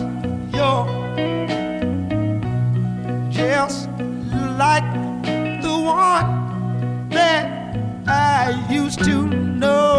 [0.56, 0.86] You're
[3.30, 3.90] just
[4.64, 4.86] like
[5.66, 7.44] the one that
[8.06, 9.98] I used to know.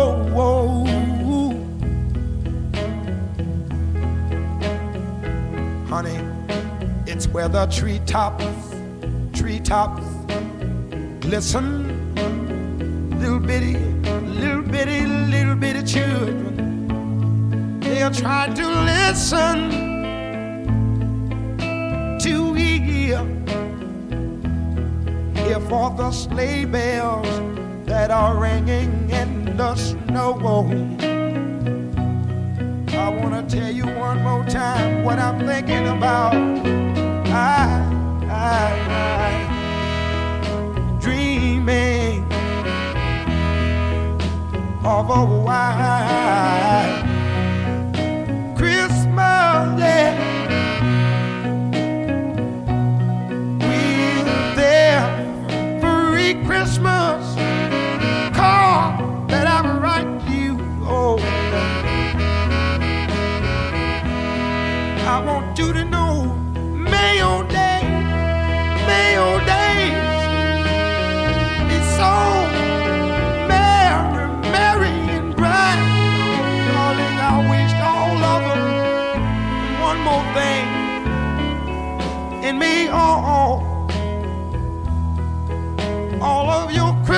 [5.87, 6.17] Honey,
[7.05, 8.45] it's where the treetops,
[9.37, 10.07] treetops
[11.19, 11.67] glisten.
[13.19, 13.77] Little bitty,
[14.39, 16.62] little bitty, little bitty children.
[17.93, 19.69] They're trying to listen
[22.17, 23.23] to hear,
[25.35, 27.27] hear for the sleigh bells
[27.85, 30.39] that are ringing in the snow.
[32.89, 36.33] I wanna tell you one more time what I'm thinking about.
[36.33, 37.77] I,
[38.27, 42.25] I, I dreaming
[44.83, 47.02] of a white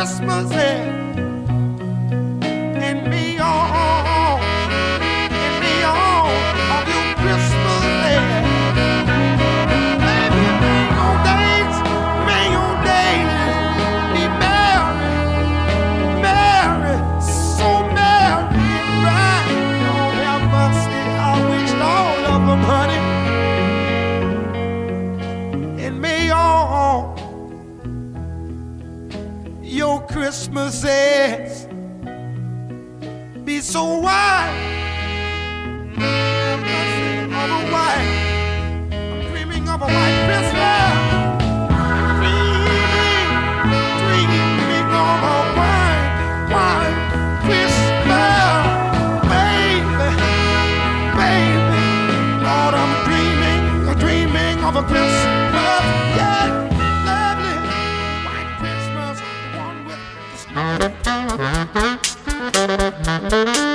[0.06, 1.05] Christmas, yeah.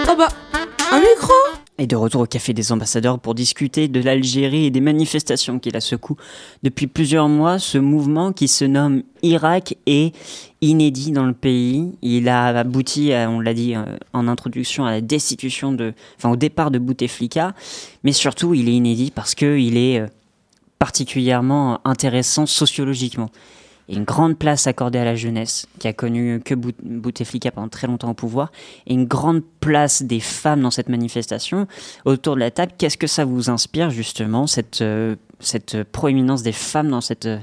[0.09, 0.29] Oh bah,
[0.93, 1.33] un micro
[1.79, 5.71] Et de retour au Café des Ambassadeurs pour discuter de l'Algérie et des manifestations qui
[5.71, 6.17] la secouent
[6.65, 7.61] depuis plusieurs mois.
[7.61, 10.15] Ce mouvement qui se nomme Irak est
[10.61, 11.93] inédit dans le pays.
[12.03, 16.31] Il a abouti, à, on l'a dit euh, en introduction, à la destitution de, enfin
[16.31, 17.55] au départ de Bouteflika,
[18.03, 20.07] mais surtout il est inédit parce qu'il est euh,
[20.81, 23.31] particulièrement intéressant sociologiquement.
[23.96, 27.87] Une grande place accordée à la jeunesse, qui a connu que Bout- Bouteflika pendant très
[27.87, 28.53] longtemps au pouvoir,
[28.87, 31.66] et une grande place des femmes dans cette manifestation.
[32.05, 36.53] Autour de la table, qu'est-ce que ça vous inspire justement, cette, euh, cette proéminence des
[36.53, 37.38] femmes dans, cette, euh,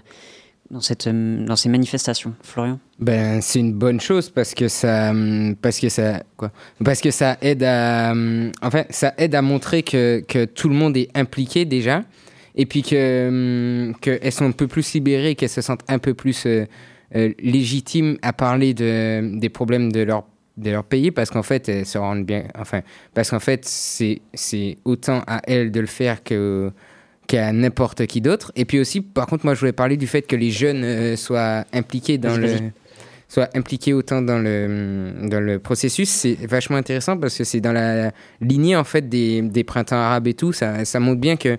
[0.71, 2.33] dans, cette, euh, dans ces manifestations?
[2.43, 2.79] Florian?
[2.99, 6.51] Ben, c'est une bonne chose parce que ça, hum, parce que ça, quoi?
[6.83, 10.75] Parce que ça aide à, hum, enfin, ça aide à montrer que, que tout le
[10.75, 12.03] monde est impliqué déjà,
[12.57, 13.93] et puis que, hum,
[14.31, 16.65] sont un peu plus libérées, qu'elles se sentent un peu plus euh,
[17.15, 20.25] euh, légitimes à parler de, des problèmes de leur
[20.57, 22.81] de leur pays parce qu'en fait elles se rendent bien enfin
[23.13, 26.71] parce qu'en fait c'est c'est autant à elles de le faire que
[27.27, 30.23] qu'à n'importe qui d'autre et puis aussi par contre moi je voulais parler du fait
[30.23, 32.71] que les jeunes euh, soient impliqués dans Vas-y, le vas-y.
[33.27, 37.73] soit impliqué autant dans le, dans le processus, c'est vachement intéressant parce que c'est dans
[37.73, 40.53] la lignée en fait des, des printemps arabes et tout.
[40.53, 41.57] Ça, ça montre bien que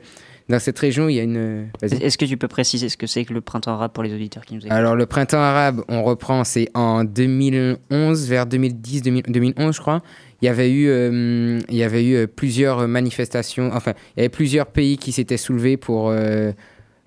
[0.48, 1.68] dans cette région, il y a une.
[1.82, 4.44] Est-ce que tu peux préciser ce que c'est que le printemps arabe pour les auditeurs
[4.44, 4.72] qui nous écoutent?
[4.72, 10.02] Alors le printemps arabe, on reprend, c'est en 2011, vers 2010, 2000 2011 je crois.
[10.40, 14.22] Il y avait eu, euh, il y avait eu euh, plusieurs manifestations, enfin, il y
[14.22, 16.52] avait plusieurs pays qui s'étaient soulevés pour euh,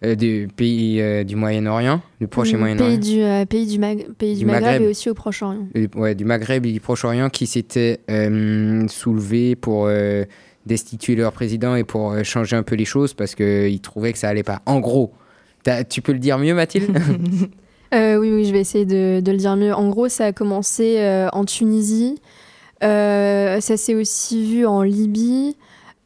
[0.04, 2.90] euh, des pays euh, du Moyen-Orient, du proche Mm, Moyen-Orient.
[3.00, 4.82] pays du, euh, pays du, Mag- pays du Du Maghreb, Maghreb.
[4.82, 5.68] et aussi au Proche-Orient.
[5.78, 10.26] Euh, ouais, du Maghreb et du Proche-Orient qui s'étaient euh, soulevés pour euh,
[10.66, 14.20] destituer leur président et pour euh, changer un peu les choses parce qu'ils trouvaient que
[14.20, 14.62] ça allait pas.
[14.66, 15.14] En gros,
[15.90, 16.98] tu peux le dire mieux, Mathilde
[17.94, 19.74] Euh, oui, oui, je vais essayer de, de le dire mieux.
[19.74, 22.22] En gros, ça a commencé euh, en Tunisie.
[22.84, 25.58] Euh, ça s'est aussi vu en Libye,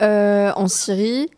[0.01, 1.29] euh, en Syrie.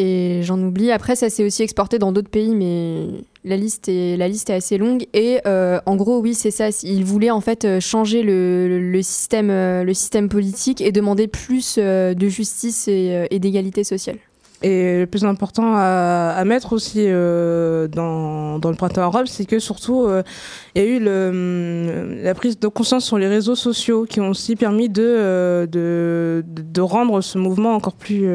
[0.00, 0.92] Et j'en oublie.
[0.92, 4.54] Après, ça s'est aussi exporté dans d'autres pays, mais la liste est, la liste est
[4.54, 5.06] assez longue.
[5.12, 6.68] Et euh, en gros, oui, c'est ça.
[6.84, 11.26] Ils voulaient en fait euh, changer le, le- système, euh, le système politique et demander
[11.26, 14.18] plus de justice et, d'égalité sociale.
[14.62, 20.08] Et le plus important à, mettre aussi dans, dans le printemps arabe, c'est que surtout,
[20.74, 24.30] il y a eu hum, la prise de conscience sur les réseaux sociaux qui ont
[24.30, 28.28] aussi permis de, de, de, rendre ce mouvement encore plus,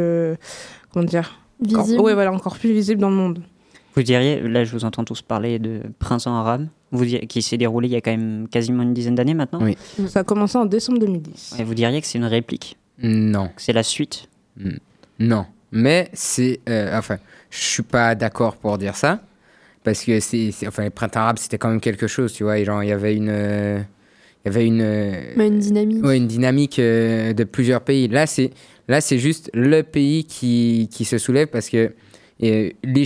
[0.93, 2.01] comment dire, encore- Visible.
[2.01, 3.41] ouais, voilà, encore plus visible dans le monde.
[3.95, 7.57] Vous diriez, là je vous entends tous parler de printemps arabe, vous diriez- qui s'est
[7.57, 9.59] déroulé il y a quand même quasiment une dizaine d'années maintenant.
[9.61, 9.77] Oui.
[10.07, 11.55] Ça a commencé en décembre 2010.
[11.59, 13.49] Et vous diriez que c'est une réplique, Non.
[13.57, 14.27] c'est la suite.
[14.57, 14.69] Mm.
[15.19, 15.45] Non.
[15.71, 16.59] Mais c'est.
[16.69, 17.17] euh, enfin,
[17.49, 19.19] je suis pas d'accord pour dire ça.
[19.83, 20.51] Parce que c'est.
[20.51, 22.57] c'est- Enfin, le printemps arabe, c'était quand même quelque chose, tu vois.
[22.59, 23.29] Et genre, il y avait une.
[23.29, 23.79] euh,
[24.45, 24.81] Il y avait une.
[24.81, 26.03] euh, Mais une dynamique.
[26.03, 28.07] Ouais, une dynamique euh, de plusieurs pays.
[28.07, 28.51] Là, c'est
[28.87, 31.93] là, c'est juste le pays qui, qui se soulève parce que
[32.43, 33.05] euh, les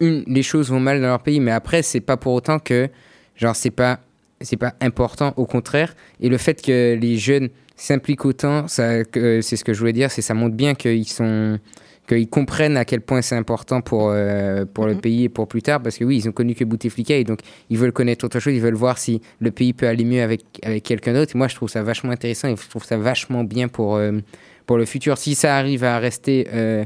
[0.00, 2.88] une, les choses vont mal dans leur pays, mais après, c'est pas pour autant que
[3.36, 4.00] genre c'est pas
[4.40, 5.32] c'est pas important.
[5.36, 9.72] Au contraire, et le fait que les jeunes s'impliquent autant, ça, que- c'est ce que
[9.72, 11.58] je voulais dire, c'est ça montre bien qu'ils sont
[12.08, 15.62] qu'ils comprennent à quel point c'est important pour, euh, pour le pays et pour plus
[15.62, 17.38] tard, parce que oui, ils ont connu que Bouteflika, et donc
[17.70, 20.42] ils veulent connaître autre chose, ils veulent voir si le pays peut aller mieux avec,
[20.64, 21.36] avec quelqu'un d'autre.
[21.36, 24.18] Et moi, je trouve ça vachement intéressant, et je trouve ça vachement bien pour, euh,
[24.66, 25.18] pour le futur.
[25.18, 26.84] Si ça arrive à rester, euh,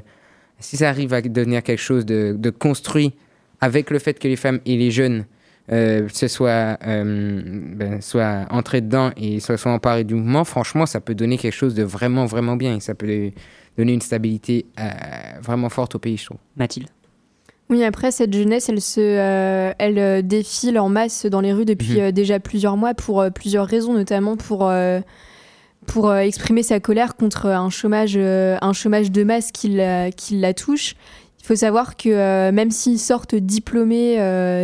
[0.58, 3.12] si ça arrive à devenir quelque chose de, de construit
[3.60, 5.24] avec le fait que les femmes et les jeunes
[5.72, 7.42] euh, se soient, euh,
[7.74, 11.54] ben, soient entrés dedans et se soient emparés du mouvement, franchement, ça peut donner quelque
[11.54, 12.76] chose de vraiment, vraiment bien.
[12.76, 13.30] Et ça peut
[13.76, 14.84] donner une stabilité euh,
[15.42, 16.38] vraiment forte au pays, je trouve.
[16.56, 16.88] Mathilde
[17.68, 21.94] Oui, après, cette jeunesse, elle, se, euh, elle défile en masse dans les rues depuis
[21.94, 22.00] Mhm.
[22.00, 25.00] euh, déjà plusieurs mois pour euh, plusieurs raisons, notamment pour, euh,
[25.86, 30.10] pour euh, exprimer sa colère contre un chômage, euh, un chômage de masse qui la,
[30.10, 30.94] qui la touche.
[31.40, 34.18] Il faut savoir que euh, même s'ils sortent diplômés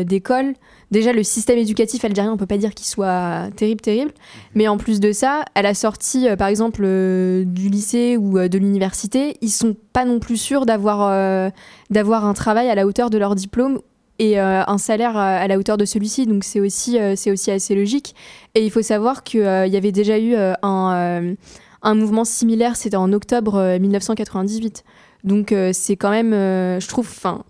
[0.04, 0.54] d'école,
[0.90, 4.10] déjà le système éducatif algérien, on peut pas dire qu'il soit terrible, terrible.
[4.54, 9.36] Mais en plus de ça, à la sortie, par exemple, du lycée ou de l'université,
[9.42, 11.52] ils sont pas non plus sûrs d'avoir
[11.90, 13.78] d'avoir un travail à la hauteur de leur diplôme
[14.22, 16.26] et euh, un salaire à, à la hauteur de celui-ci.
[16.26, 18.14] Donc c'est aussi, euh, c'est aussi assez logique.
[18.54, 21.34] Et il faut savoir qu'il y avait déjà eu euh, un, euh,
[21.82, 24.84] un mouvement similaire, c'était en octobre euh, 1998.
[25.24, 27.42] Donc euh, c'est quand même, euh, je trouve, enfin,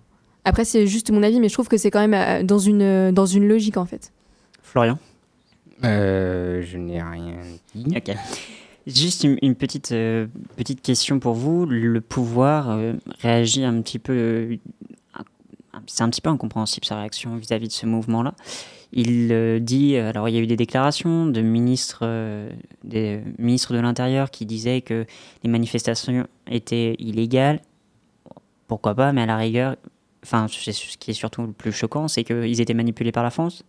[0.46, 3.10] après c'est juste mon avis, mais je trouve que c'est quand même euh, dans, une,
[3.12, 4.10] dans une logique en fait.
[4.62, 4.98] Florian?
[5.84, 7.36] Euh, je n'ai rien
[7.74, 7.96] dit.
[7.96, 8.16] Ok.
[8.86, 11.66] Juste une, une petite, euh, petite question pour vous.
[11.66, 14.56] Le pouvoir euh, réagit un petit peu.
[15.74, 18.34] Euh, c'est un petit peu incompréhensible sa réaction vis-à-vis de ce mouvement-là.
[18.92, 19.96] Il euh, dit.
[19.96, 22.50] Alors, il y a eu des déclarations de ministres, euh,
[22.84, 25.06] des ministres de l'Intérieur qui disaient que
[25.42, 27.60] les manifestations étaient illégales.
[28.68, 29.76] Pourquoi pas, mais à la rigueur.
[30.24, 33.64] Enfin, ce qui est surtout le plus choquant, c'est qu'ils étaient manipulés par la France,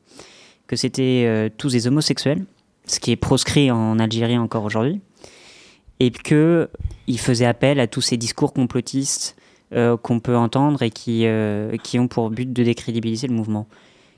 [0.67, 2.45] que c'était euh, tous des homosexuels
[2.85, 5.01] ce qui est proscrit en Algérie encore aujourd'hui,
[5.99, 9.35] et qu'il faisait appel à tous ces discours complotistes
[9.75, 13.67] euh, qu'on peut entendre et qui, euh, qui ont pour but de décrédibiliser le mouvement.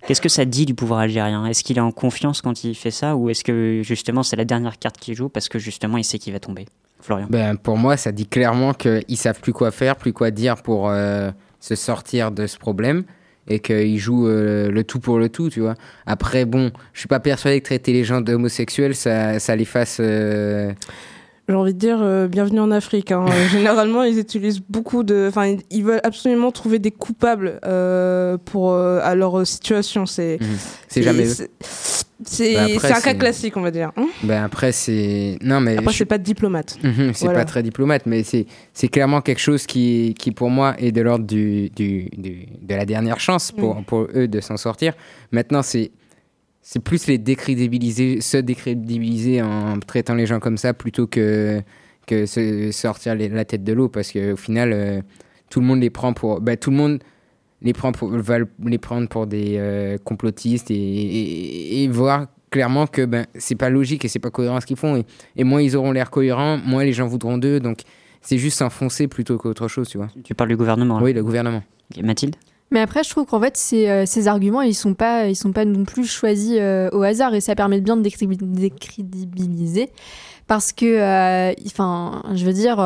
[0.05, 1.45] Qu'est-ce que ça dit du pouvoir algérien?
[1.45, 4.45] Est-ce qu'il est en confiance quand il fait ça ou est-ce que justement c'est la
[4.45, 6.65] dernière carte qu'il joue parce que justement il sait qu'il va tomber?
[6.99, 10.57] Florian Ben, pour moi, ça dit clairement qu'ils savent plus quoi faire, plus quoi dire
[10.57, 13.03] pour euh, se sortir de ce problème
[13.47, 15.75] et qu'ils jouent le tout pour le tout, tu vois.
[16.07, 20.01] Après, bon, je suis pas persuadé que traiter les gens d'homosexuels, ça, ça les fasse.
[21.47, 23.11] J'ai envie de dire euh, bienvenue en Afrique.
[23.11, 23.25] hein.
[23.51, 25.27] Généralement, ils utilisent beaucoup de.
[25.29, 30.05] Enfin, ils- veulent absolument trouver des coupables euh, pour euh, à leur situation.
[30.07, 30.39] C'est.
[30.41, 30.47] Mhm.
[30.87, 31.47] C'est jamais eux.
[32.23, 33.91] C'est Bah, un cas classique, on va dire.
[33.97, 34.07] hein.
[34.23, 35.37] Ben après, c'est.
[35.43, 35.77] Non, mais.
[35.77, 36.77] Après, je- c'est pas diplomate.
[36.81, 37.39] Mhm, c'est Voilà.
[37.41, 41.01] pas très diplomate, mais c'est c'est clairement quelque chose qui, qui, pour moi, est de
[41.01, 43.83] l'ordre du, du, du- de la dernière chance pour, Mm.
[43.83, 44.93] pour eux de s'en sortir.
[45.31, 45.91] Maintenant, c'est
[46.67, 51.61] c'est plus les décrédibiliser, se décrédibiliser en traitant les gens comme ça plutôt que,
[52.07, 55.01] que se sortir les- la tête de l'eau parce qu'au final, euh,
[55.51, 56.41] tout le monde les prend pour.
[56.41, 56.99] bah, tout le monde
[57.61, 62.87] les prend pour, va les prendre pour des euh, complotistes et, et, et voir clairement
[62.87, 64.95] que ben, c'est pas logique et c'est pas cohérent ce qu'ils font.
[64.97, 67.59] Et, et moins ils auront l'air cohérents, moins les gens voudront d'eux.
[67.59, 67.81] Donc
[68.21, 70.07] c'est juste s'enfoncer plutôt qu'autre chose, tu vois.
[70.23, 71.61] Tu parles du gouvernement là Oui, le gouvernement.
[71.95, 72.35] Ok, Mathilde?
[72.71, 74.95] Mais après, je trouve qu'en fait, ces, euh, arguments, ils sont
[75.33, 79.89] sont pas non plus choisis euh, au hasard et ça permet bien de décrédibiliser.
[80.47, 82.77] Parce que, euh, enfin, je veux dire,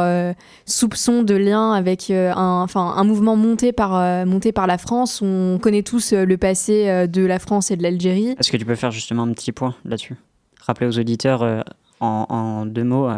[0.65, 5.21] soupçon de lien avec un, un mouvement monté par, monté par la France.
[5.21, 8.35] On connaît tous le passé de la France et de l'Algérie.
[8.39, 10.15] Est-ce que tu peux faire justement un petit point là-dessus?
[10.61, 11.65] Rappeler aux auditeurs
[11.99, 13.09] en, en deux mots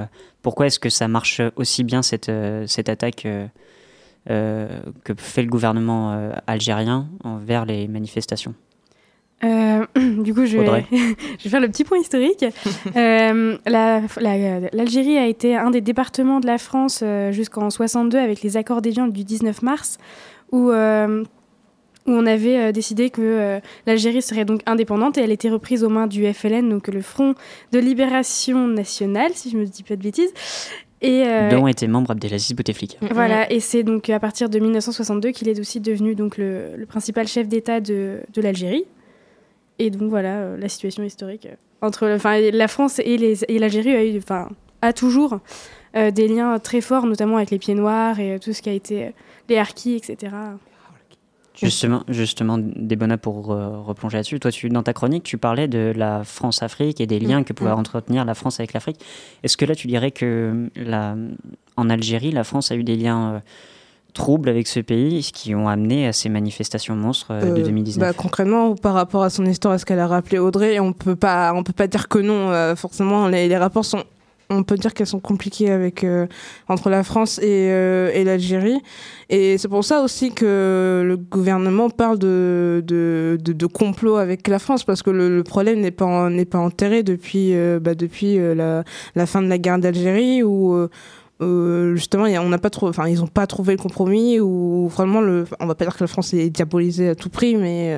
[0.41, 2.31] pourquoi est-ce que ça marche aussi bien cette,
[2.65, 3.27] cette attaque
[4.27, 8.53] que fait le gouvernement euh, algérien envers les manifestations
[9.43, 9.85] Euh,
[10.23, 10.65] du coup, je vais,
[11.39, 12.45] je vais faire le petit point historique.
[12.95, 18.17] Euh, la- la- L'Algérie a été un des départements de la France euh, jusqu'en 62
[18.19, 19.97] avec les accords d'Évian du 19 mars,
[20.51, 21.23] où, euh,
[22.05, 25.83] où on avait euh, décidé que euh, l'Algérie serait donc indépendante et elle était reprise
[25.83, 27.33] aux mains du FLN, donc le Front
[27.71, 30.33] de Libération Nationale, si je me dis pas de bêtises.
[31.01, 32.97] Et, euh, dont était membre Abdelaziz Bouteflika.
[33.11, 36.85] voilà, et c'est donc à partir de 1962 qu'il est aussi devenu donc le, le
[36.85, 38.85] principal chef d'État de, de l'Algérie.
[39.79, 43.57] Et donc voilà euh, la situation historique euh, entre enfin, la France et les- et
[43.57, 44.49] l'Algérie a eu, enfin,
[44.83, 45.39] a toujours
[45.95, 48.73] euh, des liens très forts, notamment avec les Pieds Noirs et tout ce qui a
[48.73, 49.11] été
[49.49, 50.31] les harkis, etc.
[51.65, 55.93] Justement, justement Débona, pour euh, replonger là-dessus, toi, tu, dans ta chronique, tu parlais de
[55.95, 57.79] la France-Afrique et des liens Mm, que pouvait mm.
[57.79, 58.99] entretenir la France avec l'Afrique.
[59.43, 61.15] Est-ce que là, tu dirais que la,
[61.77, 63.39] en Algérie, la France a eu des liens euh,
[64.13, 67.65] troubles avec ce pays, ce qui ont amené à ces manifestations monstres euh, de Euh,
[67.65, 70.93] 2019 bah, concrètement, par rapport à son histoire, à ce qu'elle a rappelé Audrey, on
[70.93, 72.75] peut pas, on peut pas dire que non.
[72.75, 74.03] forcément, les, les rapports sont,
[74.51, 76.27] on peut dire qu'elles sont compliquées avec euh,
[76.67, 78.81] entre la France et, euh, et l'Algérie.
[79.29, 85.01] Et c'est pour ça aussi que le gouvernement parle de, complot avec la France, parce
[85.01, 87.93] que le, problème n'est pas enterré depuis euh, bah,
[89.15, 90.87] la, fin de la guerre d'Algérie où
[91.95, 92.69] justement, on n'a pas
[93.07, 96.07] ils n'ont pas trouvé le compromis ou vraiment le, on va pas dire que la
[96.07, 97.95] France est diabolisée à tout prix, mais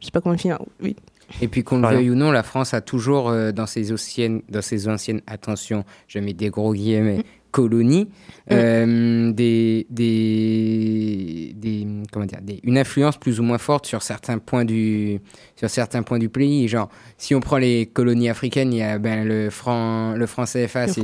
[0.00, 0.58] je sais pas comment finir.
[0.82, 0.96] Oui.
[1.42, 4.42] Et puis qu'on le veuille ou non, la France a toujours euh, dans ses anciennes,
[4.48, 8.08] dans ses anciennes, attention, je mets des gros guillemets, colonies,
[8.52, 14.38] euh, des, des, des, comment dire, des, une influence plus ou moins forte sur certains
[14.38, 15.20] points du,
[15.56, 16.68] sur certains points du pays.
[16.68, 20.44] Genre, si on prend les colonies africaines, il y a ben, le franc, le franc
[20.44, 21.00] CFA, c'est-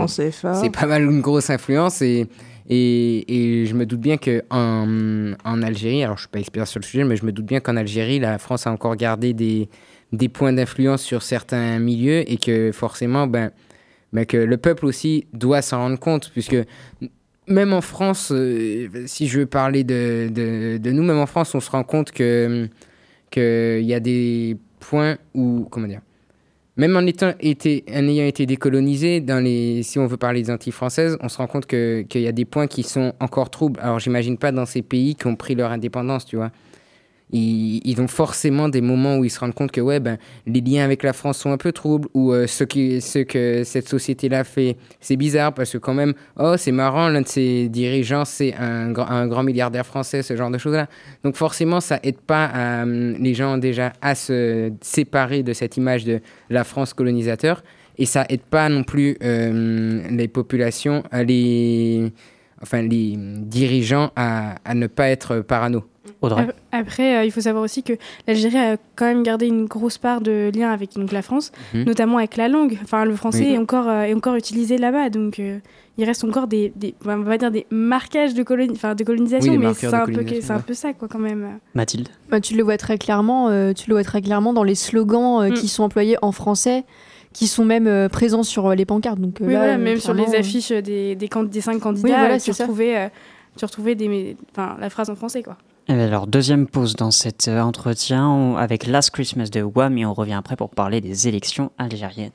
[0.70, 2.26] pas mal une grosse influence et
[2.70, 6.66] et, et je me doute bien que en, en Algérie, alors je suis pas expert
[6.68, 9.32] sur le sujet, mais je me doute bien qu'en Algérie, la France a encore gardé
[9.34, 9.68] des,
[10.12, 13.50] des points d'influence sur certains milieux et que forcément, ben,
[14.12, 16.56] ben que le peuple aussi doit s'en rendre compte, puisque
[17.48, 21.60] même en France, euh, si je veux parler de, de, nous, même en France, on
[21.60, 22.68] se rend compte que
[23.30, 26.02] qu'il y a des points où, comment dire,
[26.76, 30.50] même en, étant été, en ayant été décolonisé, dans les, si on veut parler des
[30.50, 33.80] Antilles françaises, on se rend compte qu'il y a des points qui sont encore troubles.
[33.80, 36.50] Alors, j'imagine pas dans ces pays qui ont pris leur indépendance, tu vois.
[37.32, 40.84] Ils, ont forcément des moments où ils se rendent compte que ouais, ben, les liens
[40.84, 44.44] avec la France sont un peu troubles, ou euh, ce, qui, ce que cette société-là
[44.44, 48.54] fait, c'est bizarre, parce que quand même, oh, c'est marrant, l'un de ses dirigeants, c'est
[48.54, 50.88] un, un grand milliardaire français, ce genre de choses-là.
[51.24, 56.04] Donc forcément, ça aide pas euh, les gens déjà à se séparer de cette image
[56.04, 57.62] de la France colonisateur,
[57.98, 62.12] et ça aide pas non plus euh, les populations, euh, les,
[62.62, 65.84] enfin les dirigeants à, à ne pas être parano.
[66.70, 67.94] Après, euh, il faut savoir aussi que
[68.26, 72.18] l'Algérie a quand même gardé une grosse part de lien avec donc, la France, notamment
[72.18, 72.78] avec la langue.
[72.82, 75.10] Enfin, le français est, encore, euh, est encore utilisé là-bas.
[75.10, 75.58] Donc, euh,
[75.98, 76.72] il reste encore des,
[77.04, 80.92] on va dire des marquages de, colonisation, oui, mais c'est un, peu, un peu ça,
[80.92, 81.58] quoi, quand même.
[81.74, 85.50] Mathilde bah, Tu le vois très clairement, tu le vois très clairement dans les slogans
[85.50, 85.54] mm.
[85.54, 86.84] qui sont employés en français
[87.34, 89.18] qui sont même présents sur les pancartes.
[89.40, 93.10] Oui, même sur les affiches des, des, cinq candidats, oui, voilà, tu, retrouvais,
[93.56, 95.42] tu, retrouvais, des, la phrase en français.
[95.42, 95.56] Quoi.
[95.88, 100.34] Alors, deuxième pause dans cet euh, entretien avec Last Christmas de Wham et on revient
[100.34, 102.30] après pour parler des élections algériennes.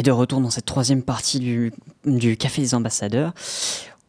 [0.00, 3.34] Et de retour dans cette troisième partie du, Café des ambassadeurs.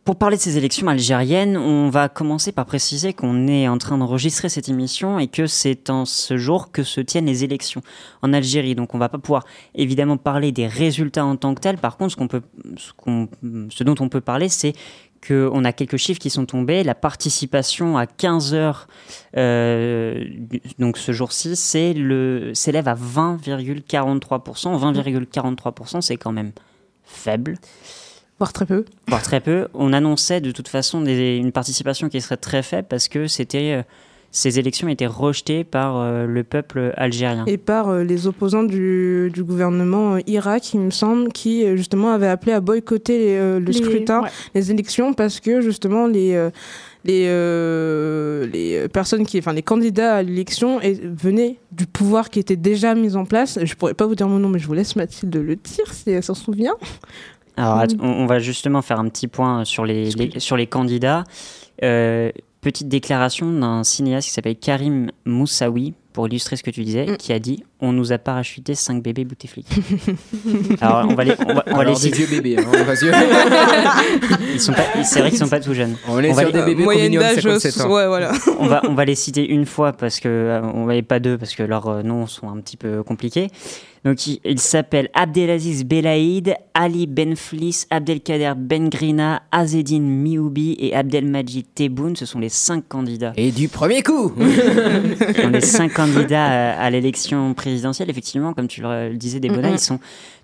[0.05, 3.97] Pour parler de ces élections algériennes, on va commencer par préciser qu'on est en train
[3.97, 7.81] d'enregistrer cette émission et que c'est en ce jour que se tiennent les élections
[8.21, 8.73] en Algérie.
[8.73, 9.43] Donc on va pas pouvoir
[9.75, 11.77] évidemment parler des résultats en tant que tels.
[11.77, 14.71] Par contre, ce dont on peut parler, c'est
[15.27, 16.83] qu'on a quelques chiffres qui sont tombés.
[16.83, 18.87] La participation à 15 heures,
[19.37, 20.23] euh,
[20.79, 24.75] donc ce jour-ci, c'est le- s'élève à 20,43%.
[24.77, 26.51] 20,43%, c'est quand même
[27.03, 27.57] faible.
[28.39, 28.85] Voire très peu.
[29.07, 29.67] Voire très peu.
[29.75, 33.73] On annonçait de toute façon des- une participation qui serait très faible parce que c'était,
[33.79, 33.83] euh,
[34.31, 37.43] ces élections étaient rejetées par euh, le peuple algérien.
[37.47, 42.11] Et par euh, les opposants du, du gouvernement euh, Irak, il me semble, qui justement
[42.13, 44.29] avaient appelé à boycotter les, euh, le Les- scrutin, ouais.
[44.55, 46.49] les élections, parce que justement les, euh,
[47.03, 52.39] les, euh, les personnes qui, enfin les candidats à l'élection et- venaient du pouvoir qui
[52.39, 53.59] était déjà mis en place.
[53.63, 56.11] Je pourrais pas vous dire mon nom, mais je vous laisse Mathilde le dire si
[56.11, 56.75] elle s'en souvient.
[57.57, 57.87] Alors, Mm.
[58.01, 61.25] on, on va justement faire un petit point sur les, les- sur les candidats.
[61.83, 62.31] Euh,
[62.61, 67.33] petite déclaration d'un cinéaste qui s'appelle Karim Moussaoui, pour illustrer ce que tu disais, qui
[67.33, 69.73] a dit On nous a parachuté 5 bébés Bouteflika.
[70.81, 72.25] Alors, on va les, on va, on va Alors, les des citer.
[72.25, 72.65] vieux bébés, hein,
[74.53, 75.95] Ils sont pas- c'est vrai qu'ils sont pas tout jeunes.
[76.07, 77.93] On est va sur les- des bébés Moyenne d'âge, 57 ans.
[77.93, 78.31] ouais, voilà.
[78.59, 81.37] on va, on va les citer une fois parce que euh, on va pas deux
[81.37, 83.47] parce que leurs euh, noms sont un petit peu compliqués.
[84.03, 92.15] Donc il, il s'appelle Abdelaziz Belaïd, Ali Benflis, Abdelkader Bengrina, Azedine Mioubi et Abdelmajid Tebboune.
[92.15, 93.33] Ce sont les cinq candidats.
[93.37, 94.33] Et du premier coup
[95.43, 98.09] On est cinq candidats à, à l'élection présidentielle.
[98.09, 99.73] Effectivement, comme tu le disais, Débona, Mhm.
[99.75, 99.99] ils sont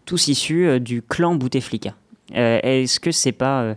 [0.05, 1.93] tous issus euh, du clan Bouteflika.
[2.35, 3.75] Euh, est-ce que c'est pas, euh,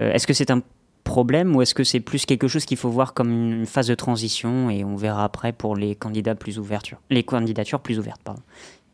[0.00, 0.60] euh, est-ce que c'est un
[1.04, 3.94] problème ou est-ce que c'est plus quelque chose qu'il faut voir comme une phase de
[3.94, 8.40] transition et on verra après pour les candidats plus ouvertures, les candidatures plus ouvertes, pardon.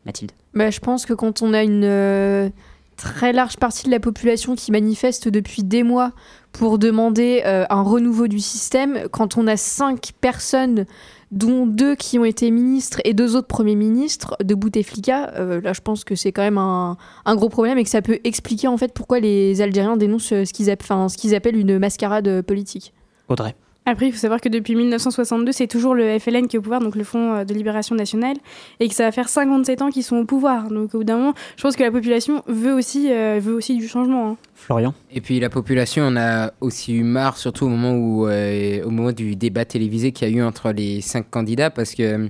[0.05, 0.31] Mathilde.
[0.53, 2.49] Bah, je pense que quand on a une euh,
[2.97, 6.11] très large partie de la population qui manifeste depuis des mois
[6.51, 10.85] pour demander euh, un renouveau du système, quand on a cinq personnes,
[11.31, 15.71] dont deux qui ont été ministres et deux autres premiers ministres de Bouteflika, euh, là
[15.73, 16.97] je pense que c'est quand même un,
[17.35, 20.69] gros problème et que ça peut expliquer en fait pourquoi les Algériens dénoncent ce qu'ils
[20.69, 22.93] app- enfin, ce qu'ils appellent une mascarade euh, politique.
[23.29, 23.55] Audrey.
[23.91, 26.79] Après, il faut savoir que depuis 1962, c'est toujours le FLN qui est au pouvoir,
[26.79, 28.37] donc le Front euh, de Libération Nationale,
[28.79, 30.69] et que ça va faire 57 ans qu'ils sont au pouvoir.
[30.69, 33.75] Donc au bout d'un moment, je pense que la population veut aussi, euh, veut aussi
[33.75, 34.29] du changement.
[34.29, 34.37] hein.
[34.55, 34.93] Florian?
[35.11, 38.91] Et puis la population en a aussi eu marre, surtout au moment où, euh, au
[38.91, 42.29] moment du débat télévisé qu'il y a eu entre les cinq candidats, parce que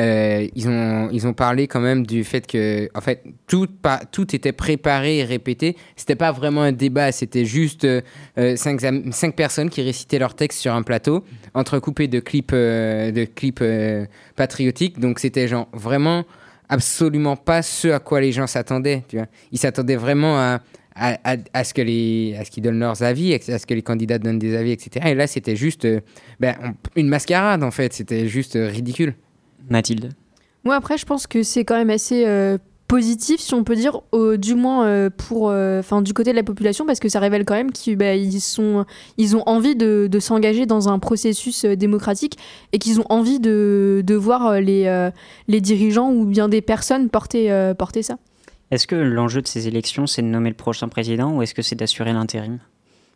[0.00, 3.66] euh, ils ont ils ont parlé quand même du fait que en fait tout
[4.12, 5.76] tout était préparé et répété.
[5.96, 8.00] C'était pas vraiment un débat, c'était juste euh,
[8.38, 8.80] euh, cinq
[9.10, 11.24] cinq personnes qui récitaient leur texte sur un plateau,
[11.54, 13.62] entrecoupés de clips de clips
[14.36, 15.00] patriotiques.
[15.00, 16.24] Donc c'était genre vraiment
[16.68, 19.04] absolument pas ce à quoi les gens s'attendaient.
[19.08, 20.60] Tu vois, ils s'attendaient vraiment à
[21.00, 24.38] à, à- ce que les qu'ils donnent leurs avis, à ce que les candidats donnent
[24.40, 25.06] des avis, etc.
[25.10, 25.86] Et là, c'était juste
[26.40, 26.56] ben,
[26.96, 27.92] une mascarade en fait.
[27.92, 29.14] C'était juste ridicule.
[29.70, 30.12] Mathilde.
[30.64, 32.58] Moi, après, je pense que c'est quand même assez euh,
[32.88, 36.42] positif, si on peut dire, au- du moins euh, pour, euh, du côté de la
[36.42, 38.84] population, parce que ça révèle quand même qu'ils bah, ils sont,
[39.18, 42.38] ils ont envie de, de s'engager dans un processus euh, démocratique
[42.72, 45.10] et qu'ils ont envie de, de voir les,
[45.48, 48.16] les dirigeants ou bien des personnes porter, porter ça.
[48.70, 51.62] Est-ce que l'enjeu de ces élections, c'est de nommer le prochain président ou est-ce que
[51.62, 52.58] c'est d'assurer l'intérim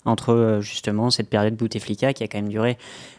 [0.04, 2.76] entre justement cette période Bouteflika qui a quand même duré,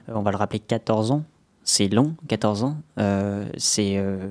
[0.10, 1.24] on va le rappeler, 14 ans.
[1.64, 2.78] C'est long, 14 ans.
[3.00, 4.28] Euh, c'est euh,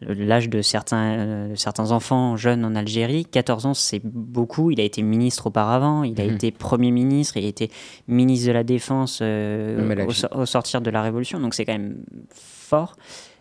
[0.00, 3.24] l'âge de certains, euh, certains enfants jeunes en Algérie.
[3.24, 4.70] 14 ans, c'est beaucoup.
[4.72, 6.34] Il a été ministre auparavant, il a Mhm.
[6.34, 7.70] été Premier ministre, il a été
[8.08, 11.38] ministre de la Défense euh, au, je- so- au sortir de la Révolution.
[11.38, 11.98] Donc c'est quand même
[12.34, 12.96] fort.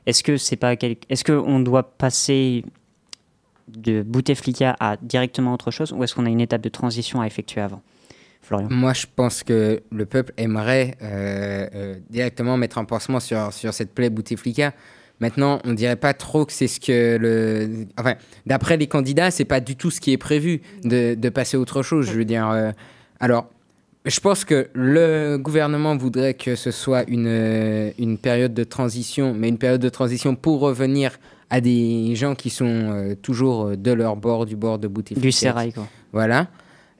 [0.06, 2.64] Est-ce que c'est pas quel- est-ce qu'on doit passer
[3.68, 7.28] de Bouteflika à directement autre chose ou est-ce qu'on a une étape de transition à
[7.28, 7.82] effectuer avant?
[8.42, 8.68] Florian.
[8.72, 13.74] Moi, je pense que le peuple aimerait euh, euh, directement mettre un pansement sur, sur
[13.74, 14.74] cette plaie Bouteflika.
[15.20, 17.86] Maintenant, on dirait pas trop que c'est ce que le.
[18.00, 18.16] Enfin,
[18.48, 21.60] d'après les candidats, c'est pas du tout ce qui est prévu de, de passer à
[21.60, 22.08] autre chose.
[22.08, 22.50] Je veux dire.
[22.50, 22.72] euh,
[23.20, 23.48] alors,
[24.04, 29.48] je pense que le gouvernement voudrait que ce soit une, une période de transition, mais
[29.50, 31.20] une période de transition pour revenir
[31.52, 35.22] à des gens qui sont euh, toujours de leur bord, du bord de Bouteflika.
[35.22, 35.88] Du sérail, quoi.
[36.14, 36.48] Voilà.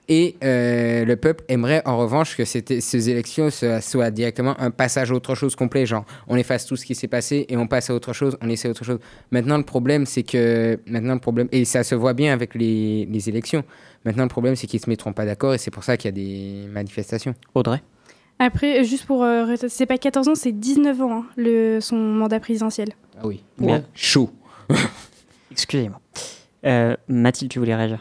[0.10, 5.12] Et euh, le peuple aimerait en revanche que ces élections soient, soient directement un passage
[5.12, 5.86] à autre chose complet.
[5.86, 8.50] Genre, on efface tout ce qui s'est passé et on passe à autre chose, on
[8.50, 9.00] essaie autre chose.
[9.32, 10.80] Maintenant, le problème, c'est que.
[10.88, 11.48] Maintenant, le problème.
[11.52, 13.64] Et ça se voit bien avec les, les élections.
[14.04, 16.08] Maintenant, le problème, c'est qu'ils ne se mettront pas d'accord et c'est pour ça qu'il
[16.10, 16.16] y a
[16.64, 17.34] des manifestations.
[17.54, 17.82] Audrey?
[18.40, 19.24] Après, juste pour.
[19.24, 22.90] euh, c'est pas 14 ans, c'est 19 ans, hein, le, son mandat présidentiel.
[23.18, 23.44] Ah oui.
[23.60, 23.84] Bien.
[23.94, 24.32] Chaud.
[25.52, 26.00] Excusez-moi.
[26.66, 28.00] Euh, Mathilde, tu voulais réagir?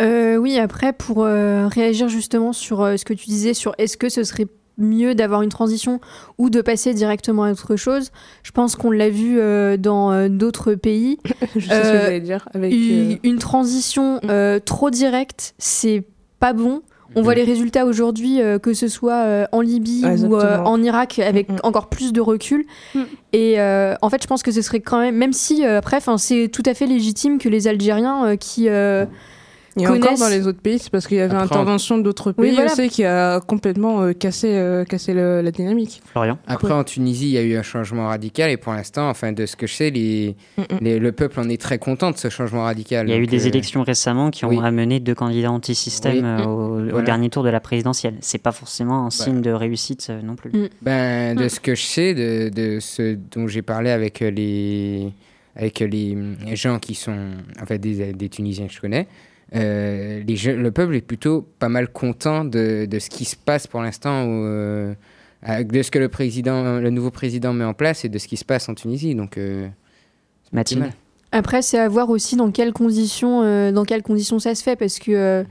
[0.00, 3.96] Euh, oui, après, pour euh, réagir justement sur euh, ce que tu disais, sur est-ce
[3.96, 4.46] que ce serait
[4.78, 6.00] mieux d'avoir une transition
[6.38, 8.10] ou de passer directement à autre chose,
[8.42, 11.18] je pense qu'on l'a vu euh, dans euh, d'autres pays.
[11.56, 12.48] Je sais ce que j'allais dire.
[12.54, 16.04] Avec, une, euh, une transition euh, trop directe, c'est
[16.38, 16.82] pas bon.
[17.16, 20.80] On voit les résultats aujourd'hui, euh, que ce soit euh, en Libye ou euh, en
[20.80, 22.64] Irak, avec encore plus de recul.
[23.32, 25.98] Et euh, en fait, je pense que ce serait quand même, même si euh, après,
[26.18, 28.68] c'est tout à fait légitime que les Algériens euh, qui
[29.86, 32.54] encore dans les autres pays, c'est parce qu'il y avait Après, intervention d'autres Oui, pays
[32.56, 32.72] voilà.
[32.72, 36.02] aussi qui a complètement euh, cassé, euh, cassé le- la dynamique.
[36.12, 36.38] Florian?
[36.46, 39.46] Après, en Tunisie, il y a eu un changement radical et pour l'instant, enfin, de
[39.46, 40.36] ce que je sais, les,
[40.80, 43.08] les- le peuple en est très content de ce changement radical.
[43.08, 44.58] Il y a eu des euh, élections récemment qui ont oui.
[44.62, 46.92] amené deux candidats anti-système Oui.
[46.92, 48.14] au, dernier tour de la présidentielle.
[48.20, 50.50] C'est pas forcément un signe de réussite euh, non plus.
[50.82, 55.12] Ben, de ce que je sais, de, de ce dont j'ai parlé avec les,
[55.56, 56.16] avec les
[56.54, 57.16] gens qui sont,
[57.60, 59.06] en fait, des, des Tunisiens que je connais,
[59.54, 63.66] euh, les le peuple est plutôt pas mal content de, de ce qui se passe
[63.66, 64.94] pour l'instant, euh,
[65.46, 68.36] de ce que le président, le nouveau président met en place et de ce qui
[68.36, 69.14] se passe en Tunisie.
[69.14, 69.68] Donc, euh,
[70.52, 70.90] Mathilde.
[71.32, 74.74] Après, c'est à voir aussi dans quelles conditions, euh, dans quelles conditions ça se fait,
[74.76, 75.44] parce que euh,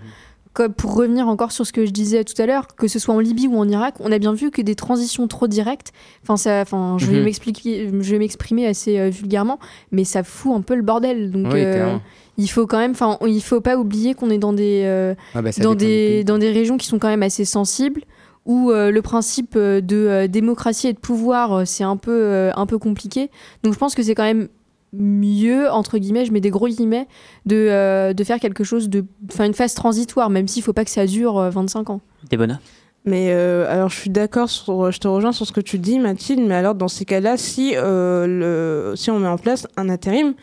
[0.51, 3.15] comme pour revenir encore sur ce que je disais tout à l'heure, que ce soit
[3.15, 5.93] en Libye ou en Irak, on a bien vu que des transitions trop directes,
[6.23, 7.23] enfin, ça, enfin, je vais Mhm.
[7.23, 9.57] m'expliquer, je vais m'exprimer assez euh, vulgairement,
[9.91, 11.31] mais ça fout un peu le bordel.
[11.31, 12.01] Donc, Oui, euh, clairement.
[12.39, 15.41] Il faut quand même, enfin, il faut pas oublier qu'on est dans des, euh, Ah
[15.41, 18.01] bah, dans des, dans des régions qui sont quand même assez sensibles
[18.45, 22.51] où euh, le principe euh, de euh, démocratie et de pouvoir, c'est un peu, euh,
[22.55, 23.29] un peu compliqué.
[23.61, 24.47] Donc je pense que c'est quand même
[24.93, 27.07] mieux, entre guillemets, je mets des gros guillemets,
[27.45, 29.05] de, euh, de faire quelque chose de...
[29.31, 32.01] Enfin, une phase transitoire, même s'il faut pas que ça dure euh, 25 ans.
[32.29, 32.59] Débona
[33.05, 35.99] Mais euh, alors, je suis d'accord, sur, je te rejoins sur ce que tu dis,
[35.99, 39.89] Mathilde, mais alors, dans ces cas-là, si, euh, le, si on met en place un
[39.89, 40.33] intérim,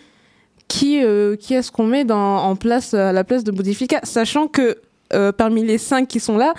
[0.69, 4.49] qui, euh, qui est-ce qu'on met dans, en place à la place de Bouteflika Sachant
[4.49, 4.79] que
[5.13, 6.53] euh, parmi les cinq qui sont là,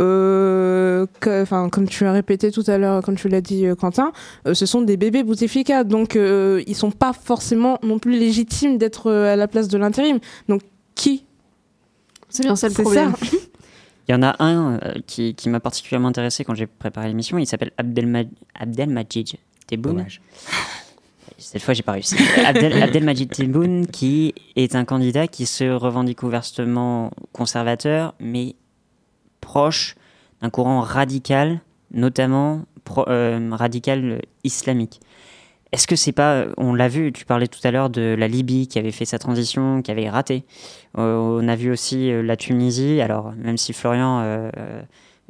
[0.00, 4.10] euh, que- comme tu as répété tout à l'heure, comme tu l'as dit, euh, Quentin,
[4.48, 8.76] euh, ce sont des bébés Bouteflika, donc euh, ils sont pas forcément non plus légitimes
[8.78, 10.18] d'être euh, à la place de l'intérim.
[10.48, 10.62] Donc,
[10.96, 11.24] qui
[12.28, 13.12] C'est bien ça le problème.
[13.20, 13.26] ça.
[14.08, 17.38] Il y en a un euh, qui, qui m'a particulièrement intéressé quand j'ai préparé l'émission.
[17.38, 18.26] Il s'appelle Abdelma-
[18.58, 19.36] Abdelmajid
[19.68, 20.04] Tebboune.
[21.42, 22.16] Cette fois, j'ai pas réussi.
[22.46, 28.54] Abdel, Abdelmajid Tebboune, qui est un candidat qui se revendique ouvertement conservateur, mais
[29.40, 29.96] proche
[30.40, 31.60] d'un courant radical,
[31.92, 32.62] notamment
[33.08, 35.00] euh, radical islamique.
[35.72, 38.68] Est-ce que c'est pas, on l'a vu, tu parlais tout à l'heure de la Libye
[38.68, 40.44] qui avait fait sa transition, qui avait raté.
[40.98, 43.00] Euh, on a vu aussi euh, la Tunisie.
[43.00, 44.50] Alors même si Florian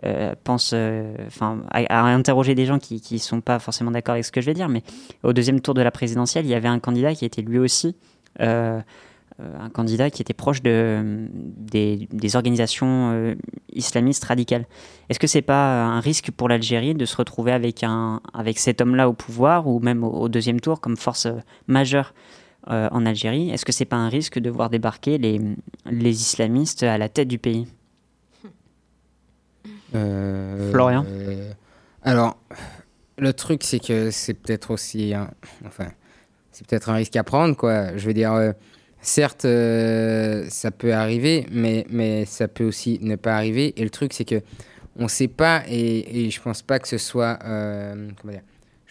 [0.04, 4.24] euh, pense, euh, enfin, a interrogé des gens qui qui sont pas forcément d'accord avec
[4.24, 4.82] ce que je vais dire, mais
[5.22, 7.96] au deuxième tour de la présidentielle, il y avait un candidat qui était lui aussi
[8.40, 8.80] euh,
[9.38, 13.34] un candidat qui était proche de, des, des organisations
[13.72, 14.66] islamistes radicales.
[15.08, 18.80] Est-ce que c'est pas un risque pour l'Algérie de se retrouver avec, un, avec cet
[18.80, 21.26] homme-là au pouvoir ou même au, au deuxième tour comme force
[21.66, 22.14] majeure
[22.68, 23.50] en Algérie?
[23.50, 25.40] Est-ce que c'est pas un risque de voir débarquer les,
[25.86, 27.66] les islamistes à la tête du pays?
[30.70, 31.52] Florian euh,
[32.02, 32.38] Alors,
[33.18, 35.30] le truc, c'est que c'est peut-être aussi un...
[35.66, 35.88] Enfin,
[36.50, 37.96] c'est peut-être un risque à prendre, quoi.
[37.96, 38.52] Je veux dire, euh,
[39.00, 43.72] certes, euh, ça peut arriver, mais, mais ça peut aussi ne pas arriver.
[43.76, 44.42] Et le truc, c'est que
[44.96, 47.38] on sait pas, et, et je pense pas que ce soit...
[47.44, 48.42] euh, comment dire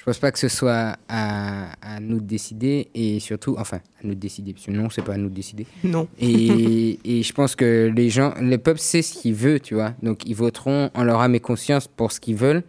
[0.01, 4.07] je pense pas que ce soit à, à nous de décider et surtout, enfin, à
[4.07, 5.67] nous de décider, parce que non, c'est pas à nous de décider.
[5.83, 6.07] Non.
[6.19, 9.93] Et, et je pense que les gens, le peuple sait ce qu'il veut, tu vois.
[10.01, 12.63] Donc ils voteront en leur âme et conscience pour ce qu'ils veulent.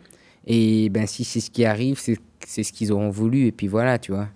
[0.47, 3.47] Et ben si c'est ce qui arrive, c'est ce qu'ils auront voulu.
[3.47, 4.29] Et puis voilà, tu vois.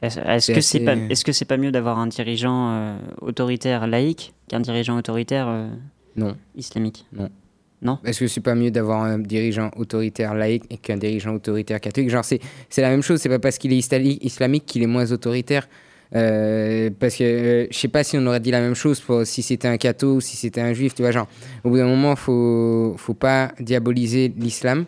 [0.00, 0.16] Est-ce
[0.52, 4.34] que c'est assez- pas, est-ce que c'est pas mieux d'avoir un dirigeant euh, autoritaire laïque
[4.48, 5.68] qu'un dirigeant autoritaire euh,
[6.16, 6.34] Non.
[6.56, 7.06] islamique?
[7.12, 7.30] Non.
[7.82, 12.10] Non Est-ce que c'est pas mieux d'avoir un dirigeant autoritaire laïque qu'un dirigeant autoritaire catholique?
[12.10, 12.40] Genre, c'est
[12.78, 15.68] la même chose, c'est pas parce qu'il est islamique qu'il est moins autoritaire.
[16.14, 19.24] Euh, parce que euh, je sais pas si on aurait dit la même chose pour
[19.24, 21.10] si c'était un catho ou si c'était un juif, tu vois.
[21.10, 21.26] Genre,
[21.64, 24.84] au bout d'un moment, faut, faut pas diaboliser l'islam.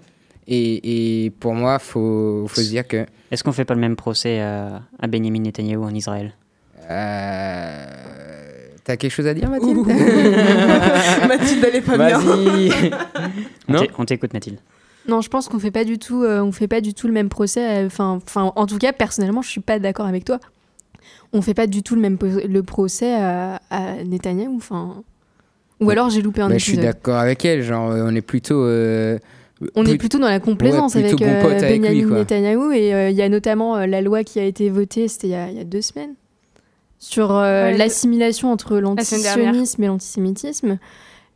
[0.47, 3.07] Et, et pour moi, faut, faut se dire que.
[3.30, 6.34] Est-ce qu'on fait pas le même procès à, à Benjamin Netanyahu en Israël?
[6.90, 7.86] Euh,
[8.85, 9.78] T'as quelque chose à dire, Mathilde
[11.28, 12.18] Mathilde, elle est pas bien.
[12.18, 12.70] Vas-y
[13.68, 14.59] On Non t'é- On t'écoute Mathilde.
[15.09, 17.12] Non, je pense qu'on fait pas du tout, euh, on fait pas du tout le
[17.12, 17.82] même procès.
[17.82, 20.39] euh, Enfin, enfin, en tout cas, personnellement, je suis pas d'accord avec toi.
[21.32, 24.57] On fait pas du tout le même po- le procès à, à Netanyahou.
[24.57, 25.03] Enfin,
[25.80, 26.93] ou alors j'ai loupé un Bah, Je suis épisode.
[26.93, 27.62] d'accord avec elle.
[27.62, 28.62] Genre, euh, on est plutôt.
[28.64, 29.18] euh,
[29.74, 31.43] On est plutôt dans la complaisance Ouais, avec bon euh,
[31.78, 32.16] Benjamin.
[32.18, 35.26] Netanyahou et euh, il y a notamment euh, la loi qui a été votée, c'était
[35.28, 36.14] il y a, il y a deux semaines,
[37.05, 40.78] sur euh, Ouais, l'assimilation entre l'antisionisme et l'antisémitisme.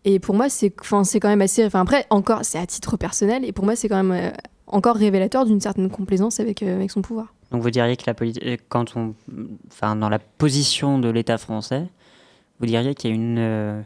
[0.04, 1.64] Et pour moi, c'est enfin, c'est quand même assez.
[1.64, 3.44] Enfin, après, encore, c'est à titre personnel.
[3.44, 4.30] Et pour moi, c'est quand même euh,
[4.66, 7.34] encore révélateur d'une certaine complaisance avec, euh, avec son pouvoir.
[7.50, 8.14] Donc vous diriez que la
[8.68, 9.14] quand on,
[9.68, 11.84] enfin dans la position de l'État français,
[12.60, 13.80] vous diriez qu'il y a une euh,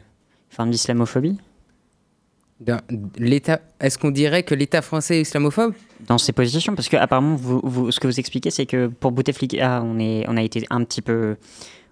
[0.49, 1.37] forme d'islamophobie?
[3.79, 5.73] Est-ce qu'on dirait que l'État français est islamophobe?
[6.07, 9.81] Dans ces positions Parce que apparemment, vous, ce que vous expliquez, c'est que pour Bouteflika,
[9.83, 11.37] on est, on a été un petit peu,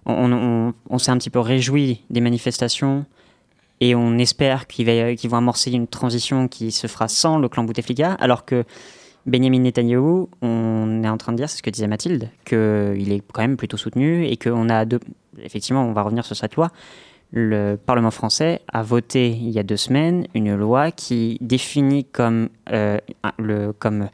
[0.06, 3.04] on, on- on s'est un petit peu réjoui des manifestations
[3.80, 4.86] et on espère qu'ils
[5.30, 8.64] vont amorcer une transition qui se fera sans le clan Bouteflika, alors que
[9.26, 13.22] Benjamin Netanyahou, on est en train de dire, c'est ce que disait Mathilde, qu'il est
[13.32, 15.00] quand même plutôt soutenu et qu'on a deux,
[15.42, 16.70] effectivement, on va revenir sur cette loi.
[17.34, 22.50] Le Parlement français a voté il y a deux semaines une loi qui définit comme,
[22.70, 22.98] euh,
[23.38, 24.08] le, comme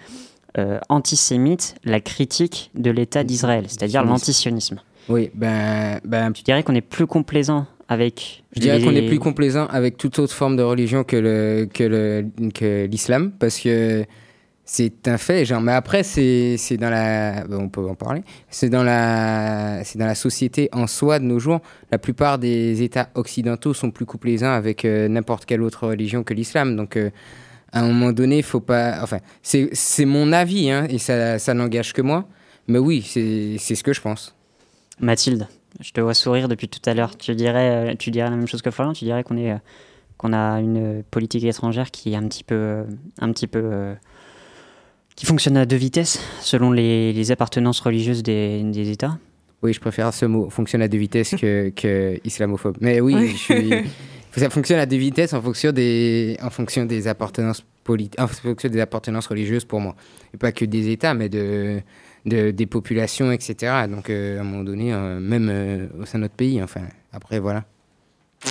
[0.56, 4.12] euh, antisémite la critique de l'État d'Israël, c'est-à-dire Sionisme.
[4.12, 4.80] l'antisionisme.
[5.08, 8.44] Oui, ben, ben, Tu dirais qu'on est plus complaisant avec.
[8.54, 11.66] Je dirais les- qu'on est plus complaisant avec toute autre forme de religion que le
[11.72, 14.04] que le que l'islam parce que
[14.70, 15.50] c'est un fait.
[15.62, 18.22] Mais après c'est dans la on peut en parler.
[18.50, 21.60] C'est dans dans la société en soi de nos jours.
[21.90, 26.34] La plupart des États occidentaux sont plus complaisants avec euh, n'importe quelle autre religion que
[26.34, 26.76] l'islam.
[26.76, 27.08] Donc euh,
[27.72, 28.98] à un moment donné, faut pas.
[29.02, 32.28] Enfin, c'est mon avis hein, et ça ça n'engage que moi.
[32.66, 34.34] Mais oui, c'est ce que je pense.
[35.00, 35.48] Mathilde,
[35.80, 37.16] je te vois sourire depuis tout à l'heure.
[37.16, 38.92] Tu dirais, euh, tu dirais la même chose que Florian.
[38.92, 42.84] Tu dirais qu'on est, a une politique étrangère qui est un petit peu,
[43.18, 43.94] un petit peu,
[45.18, 49.18] qui fonctionne à deux vitesses selon les, les appartenances religieuses des, des États.
[49.62, 50.48] Oui, je préfère ce mot.
[50.48, 52.76] Fonctionne à deux vitesses que, que islamophobe.
[52.80, 53.30] Mais oui, Oui.
[53.32, 53.72] je suis.
[54.36, 58.68] Ça fonctionne à deux vitesses en fonction des, en fonction des appartenances politiques, en fonction
[58.68, 59.96] des appartenances religieuses pour moi.
[60.32, 61.80] Et pas que des États, mais de,
[62.24, 63.88] de des populations, etc.
[63.90, 66.62] Donc euh, à un moment donné, euh, même euh, au sein de notre pays.
[66.62, 67.64] Enfin, après voilà.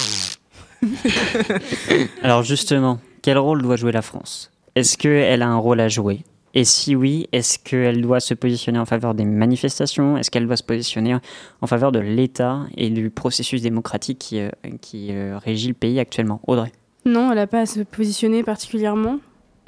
[2.23, 4.51] Alors justement, quel rôle doit jouer la France?
[4.75, 6.25] Est-ce qu'elle a un rôle à jouer?
[6.53, 10.17] Et si oui, est-ce qu'elle doit se positionner en faveur des manifestations?
[10.17, 11.15] Est-ce qu'elle doit se positionner
[11.61, 14.49] en faveur de l'État et du processus démocratique qui, euh,
[14.81, 16.41] qui euh, régit le pays actuellement?
[16.47, 16.71] Audrey.
[17.05, 19.19] Non, elle n'a pas à se positionner particulièrement.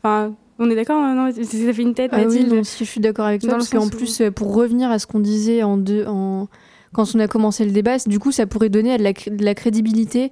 [0.02, 3.02] Enfin, on est d'accord Non, ça fait une tête, Ah oui, non, si je suis
[3.02, 5.78] d'accord avec toi, parce qu'en où- plus, euh, pour revenir à ce qu'on disait en
[5.78, 6.48] deux, en...
[6.94, 9.46] quand on a commencé le débat, du coup, ça pourrait donner de la, cré- de
[9.46, 10.32] la crédibilité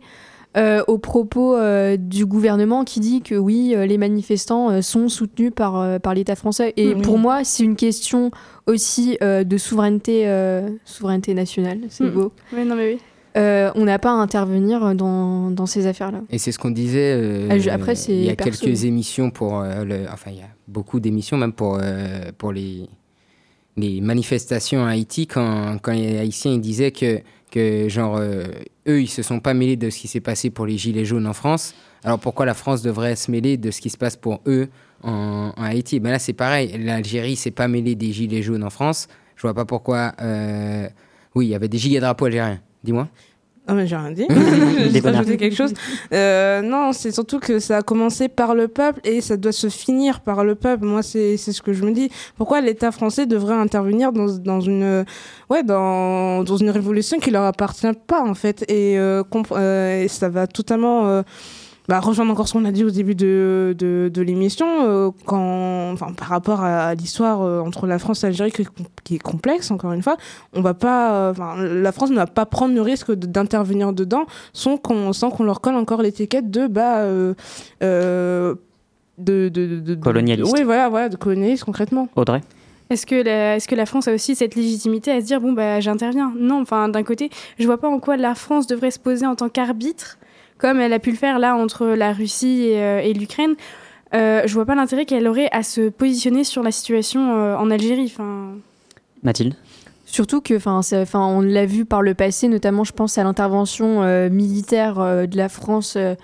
[0.56, 5.10] euh, aux propos euh, du gouvernement qui dit que oui, euh, les manifestants euh, sont
[5.10, 6.74] soutenus par, euh, par l'État français.
[6.78, 7.02] Et Mhm.
[7.02, 8.32] pour moi, c'est une question
[8.66, 12.12] aussi euh, de souveraineté, euh, souveraineté nationale, c'est Mhm.
[12.12, 12.32] beau.
[12.54, 13.00] Ouais, non, mais oui.
[13.36, 16.22] Euh, on n'a pas à intervenir dans, dans ces affaires-là.
[16.32, 17.14] Et c'est ce qu'on disait.
[17.16, 18.66] euh, Ah, après, c'est il y a perso.
[18.66, 20.06] quelques émissions pour euh, le.
[20.12, 22.89] Enfin, il y a beaucoup d'émissions même pour euh, pour les
[23.76, 27.20] les manifestations à Haïti quand quand les Haïtiens ils disaient que
[27.52, 28.43] que genre euh,
[28.88, 31.28] eux ils se sont pas mêlés de ce qui s'est passé pour les gilets jaunes
[31.28, 31.74] en France.
[32.04, 34.68] Alors pourquoi la France devrait se mêler de ce qui se passe pour eux
[35.04, 36.00] en, Haïti?
[36.00, 36.76] Ben là c'est pareil.
[36.78, 39.08] L'Algérie s'est pas mêlée des gilets jaunes en France.
[39.36, 40.14] Je vois pas pourquoi.
[40.22, 40.88] euh,
[41.36, 42.60] Oui, il y avait des giga drapeaux algériens.
[42.84, 43.08] Dis-moi.
[43.68, 44.26] Ah mais j'ai rien dit.
[44.91, 45.74] J'ai rajouté quelque chose.
[46.13, 49.68] Euh, non, c'est surtout que ça a commencé par le peuple et ça doit se
[49.68, 50.86] finir par le peuple.
[50.86, 52.09] Moi, c'est c'est ce que je me dis.
[52.38, 55.03] Pourquoi l'État français devrait intervenir dans, dans une
[55.49, 58.63] ouais dans, dans une révolution qui leur appartient pas en fait?
[58.70, 61.24] Et, euh, euh, et ça va totalement euh,
[61.88, 65.91] bah, rejoindre encore ce qu'on a dit au début de, de, de l'émission, euh, quand,
[65.93, 68.67] enfin, par rapport à, à l'histoire euh, entre la France et l'Algérie qui, est
[69.05, 70.17] qui est complexe, encore une fois,
[70.53, 73.93] on va pas, euh, enfin, la France ne va pas prendre le risque de- d'intervenir
[73.93, 77.33] dedans sans qu'on qu'on leur colle encore l'étiquette de bah euh,
[77.83, 78.55] euh,
[79.17, 80.53] de, de, de, de- Colonialiste.
[80.53, 82.07] Oui, voilà, voilà, de colonialiste concrètement.
[82.15, 82.41] Audrey?
[82.89, 85.51] Est-ce que, la, est-ce que la France a aussi cette légitimité à se dire bon
[85.51, 86.31] bah j'interviens?
[86.39, 87.29] Non, enfin d'un côté,
[87.59, 90.17] je vois pas en quoi la France devrait se poser en tant qu'arbitre,
[90.58, 93.55] comme elle a pu le faire là entre la Russie et, euh, et l'Ukraine.
[94.14, 97.70] Euh, je vois pas l'intérêt qu'elle aurait à se positionner sur la situation euh, en
[97.70, 98.14] Algérie.
[99.24, 99.55] Mathilde?
[100.05, 100.82] Surtout que, enfin,
[101.28, 105.36] on l'a vu par le passé, notamment, je pense à l'intervention euh, militaire euh, de
[105.36, 106.16] la France euh,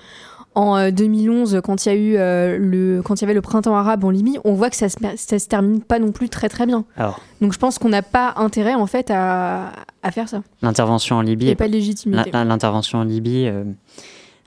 [0.56, 3.42] en euh, 2011, quand il y a eu euh, le, quand il y avait le
[3.42, 4.38] printemps arabe en Libye.
[4.46, 6.86] On voit que ça se, ça se termine pas non plus très très bien.
[6.96, 10.44] Alors, Donc, je pense qu'on n'a pas intérêt en fait à, à faire ça.
[10.62, 11.46] l'intervention en Libye.
[11.46, 12.32] Il y a est pas de légitimité.
[12.32, 13.66] L'intervention en Libye euh,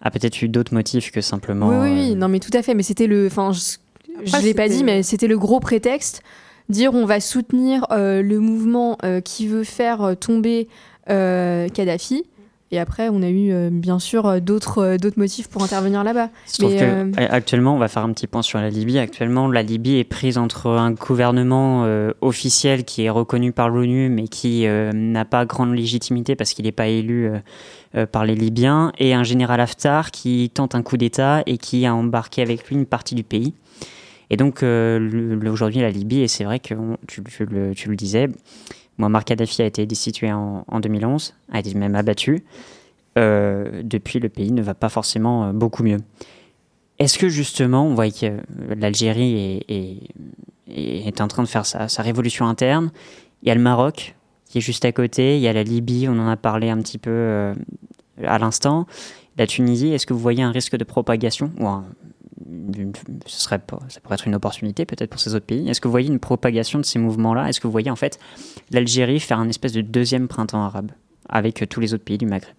[0.03, 1.68] a peut-être eu d'autres motifs que simplement.
[1.68, 2.74] Oui, oui, oui, euh, non, mais tout à fait.
[2.74, 6.22] Mais c'était le, enfin, je, Après, l'ai pas dit, mais c'était le gros prétexte.
[6.68, 10.68] Dire on va soutenir euh, le mouvement euh, qui veut faire tomber
[11.11, 12.24] euh, Kadhafi.
[12.72, 16.02] Et après, on a eu euh, bien sûr euh, d'autres euh, d'autres motifs pour intervenir
[16.02, 16.30] là-bas.
[16.82, 18.98] Euh, actuellement, on va faire un petit point sur la Libye.
[18.98, 21.84] Actuellement, la Libye est prise entre un gouvernement
[22.20, 26.72] officiel qui est reconnu par l'ONU, mais qui n'a pas grande légitimité parce qu'il n'est
[26.72, 27.30] pas élu
[28.12, 31.94] par les Libyens, et un général Haftar qui tente un coup d'État et qui a
[31.94, 33.54] embarqué avec lui une partie du pays.
[34.30, 37.96] Et donc, aujourd'hui, la Libye, et c'est vrai que on- tu, tu le, tu le
[37.96, 38.28] disais,
[38.99, 42.44] Muammar Kadhafi a été destitué en, en 2011, a été même abattu.
[43.18, 45.99] Euh, depuis, le pays ne va pas forcément euh, beaucoup mieux.
[46.99, 48.40] Est-ce que justement, on voit que euh,
[48.76, 50.11] l'Algérie est,
[50.68, 52.90] est, en train de faire sa, révolution interne?
[53.42, 56.09] Il y a le Maroc qui est juste à côté, il y a la Libye,
[56.09, 57.53] on en a parlé un petit peu
[58.24, 58.86] à l'instant.
[59.38, 61.84] La Tunisie, est-ce que vous voyez un risque de propagation ou un-
[62.76, 62.92] une-
[63.26, 65.68] ce serait pas, ça pourrait être une opportunité peut-être pour ces autres pays.
[65.68, 67.48] Est-ce que vous voyez une propagation de ces mouvements-là?
[67.48, 68.18] Est-ce que vous voyez en fait
[68.70, 70.90] l'Algérie faire un espèce de deuxième printemps arabe
[71.28, 72.54] avec euh, tous les autres pays du Maghreb?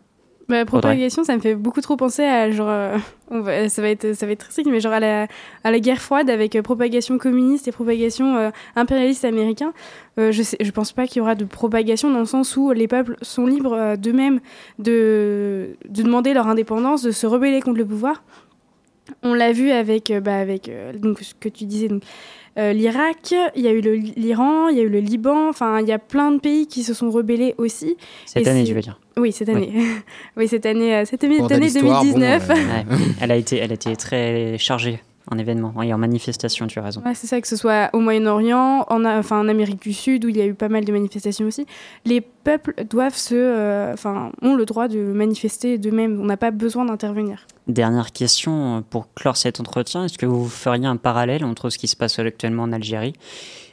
[0.49, 0.65] Bah, Audrey?
[0.79, 2.97] propagation, ça me fait beaucoup trop penser à genre, euh,
[3.29, 5.27] on va- ça va être, ça va être très strict, mais genre à la,
[5.65, 9.73] à la guerre froide avec euh, propagation communiste et propagation euh, impérialiste américain.
[10.17, 12.87] Je sais, je pense pas qu'il y aura de propagation dans le sens où les
[12.87, 14.39] peuples sont libres d'eux-mêmes
[14.79, 18.23] de, de demander leur indépendance, de se rebeller contre le pouvoir.
[19.23, 22.03] On l'a vu avec, euh, bah, avec euh, donc ce que tu disais, donc,
[22.57, 25.87] euh, l'Irak, il y a eu l'Iran, il y a eu le Liban, enfin il
[25.87, 27.97] y a plein de pays qui se sont rebellés aussi.
[28.25, 28.99] Cette Et année, tu veux dire?
[29.15, 29.71] Oui, cette année.
[30.37, 32.49] Oui, cette année, cette année, année l'histoire, bon, 2019.
[32.49, 32.85] euh, Ouais.
[33.21, 34.99] elle, a été, elle a été très chargée
[35.29, 37.01] en événements et en manifestations, tu as raison.
[37.05, 40.25] Ouais, c'est ça, que ce soit au Moyen-Orient, en, a- enfin, en Amérique du Sud,
[40.25, 41.65] où il y a eu pas mal de manifestations aussi.
[42.05, 46.19] Les peuples doivent se, euh, enfin, ont le droit de manifester d'eux-mêmes.
[46.21, 47.45] On n'a pas besoin d'intervenir.
[47.67, 50.05] Dernière question pour clore cet entretien.
[50.05, 53.13] Est-ce que vous feriez un parallèle entre ce qui se passe actuellement en Algérie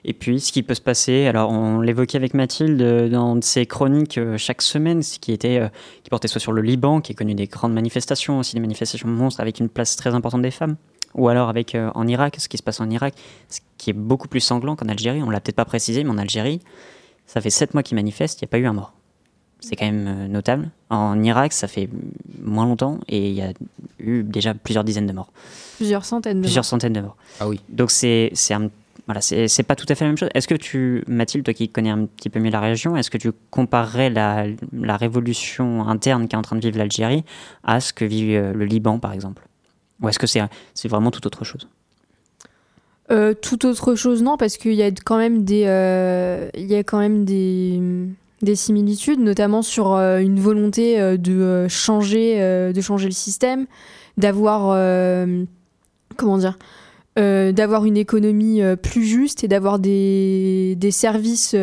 [0.06, 1.26] et puis ce qui peut se passer?
[1.26, 5.62] Alors, on l'évoquait avec Mathilde euh, dans ses chroniques euh, chaque semaine, ce qui, était,
[6.02, 9.08] qui portait soit sur le Liban, qui est connu des grandes manifestations, aussi des manifestations
[9.08, 10.74] monstres avec une place très importante des femmes,
[11.14, 13.14] ou alors avec euh, en Irak, ce qui se passe en Irak,
[13.48, 15.22] ce qui est beaucoup plus sanglant qu'en Algérie.
[15.22, 16.60] On l'a peut-être pas précisé, mais en Algérie,
[17.26, 18.92] ça fait sept mois qu'ils manifestent, il n'y a pas eu un mort.
[19.60, 20.68] C'est quand même euh, notable.
[20.90, 21.88] En Irak, ça fait
[22.42, 23.52] moins longtemps et il y a
[23.98, 25.32] eu déjà plusieurs dizaines de morts.
[25.76, 26.66] Plusieurs centaines de Plusieurs morts.
[26.68, 27.16] centaines de morts.
[27.40, 27.60] Ah oui.
[27.70, 28.68] Donc c'est c'est un-
[29.06, 30.28] voilà, c'est c'est pas tout à fait la même chose.
[30.34, 33.18] Est-ce que tu, Mathilde, toi qui connais un petit peu mieux la région, est-ce que
[33.18, 37.24] tu comparerais la, la révolution interne qui est en train de vivre l'Algérie
[37.64, 39.46] à ce que vit euh, le Liban, par exemple?
[40.02, 40.40] Ou est-ce que c'est
[40.74, 41.68] c'est vraiment tout autre chose
[43.10, 46.74] Euh, tout autre chose, non, parce qu'il y a quand même des, euh, il y
[46.74, 47.78] a quand même des,
[48.40, 52.38] des similitudes, notamment sur euh, une volonté de changer,
[52.72, 53.66] de changer le système,
[54.16, 54.72] d'avoir,
[56.16, 56.58] comment dire,
[57.16, 61.54] d'avoir une économie plus juste et d'avoir des, des services,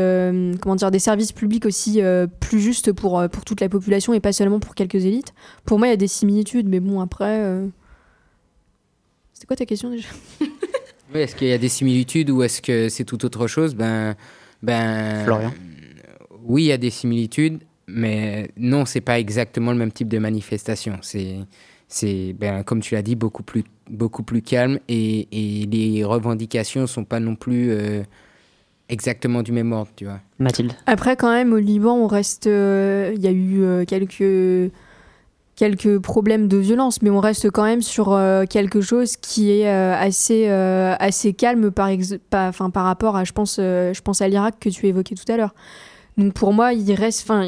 [0.61, 2.01] comment dire, des services publics aussi
[2.39, 5.33] plus justes pour, pour toute la population et pas seulement pour quelques élites.
[5.65, 7.63] Pour moi, il y a des similitudes, mais bon, après.
[9.41, 10.07] C'était quoi ta question déjà?
[11.15, 13.73] Oui, est-ce qu'il y a des similitudes ou est-ce que c'est tout autre chose?
[13.73, 14.15] Ben,
[14.61, 15.23] ben.
[15.25, 15.51] Florian?
[16.45, 20.19] Oui, il y a des similitudes, mais non, c'est pas exactement le même type de
[20.19, 20.99] manifestation.
[21.01, 21.39] C'est,
[21.87, 26.85] c'est, ben, comme tu l'as dit, beaucoup plus, beaucoup plus calme et, et les revendications
[26.85, 28.03] sont pas non plus euh,
[28.89, 30.19] exactement du même ordre, tu vois.
[30.37, 30.71] Mathilde?
[30.85, 32.45] Après, quand même, au Liban, on reste.
[32.47, 34.71] euh, Il y a eu euh, quelques
[35.61, 39.69] quelques problèmes de violence, mais on reste quand même sur euh, quelque chose qui est
[39.69, 44.27] euh, assez euh, assez calme par ex- par, rapport à je pense je pense à
[44.27, 45.53] l'Irak que tu évoquais tout à l'heure.
[46.17, 47.47] Donc pour moi, il reste enfin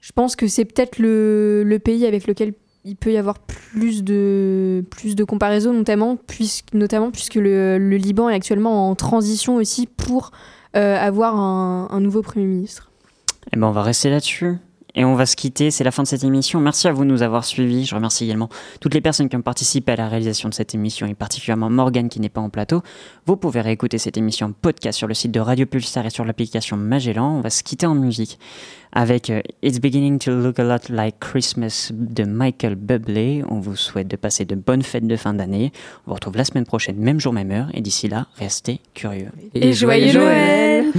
[0.00, 2.54] je pense que c'est peut-être le, le pays avec lequel
[2.86, 8.30] il peut y avoir plus de plus de comparaisons notamment puisque notamment puisque le, Liban
[8.30, 10.30] est actuellement en transition aussi pour
[10.72, 12.90] avoir un, un nouveau premier ministre.
[13.54, 14.56] Eh ben, on va rester là-dessus.
[14.94, 16.60] Et on va se quitter, c'est la fin de cette émission.
[16.60, 17.84] Merci à vous de nous avoir suivis.
[17.84, 18.48] Je remercie également
[18.80, 22.08] toutes les personnes qui ont participé à la réalisation de cette émission et particulièrement Morgane
[22.08, 22.82] qui n'est pas en plateau.
[23.26, 26.76] Vous pouvez réécouter cette émission podcast sur le site de Radio Pulsar et sur l'application
[26.76, 27.36] Magellan.
[27.36, 28.38] On va se quitter en musique
[28.92, 33.42] avec euh, It's Beginning to Look a Lot Like Christmas de Michael Bublé.
[33.48, 35.72] On vous souhaite de passer de bonnes fêtes de fin d'année.
[36.06, 37.68] On vous retrouve la semaine prochaine, même jour, même heure.
[37.72, 39.30] Et d'ici là, restez curieux.
[39.54, 40.92] Et joyeux Noël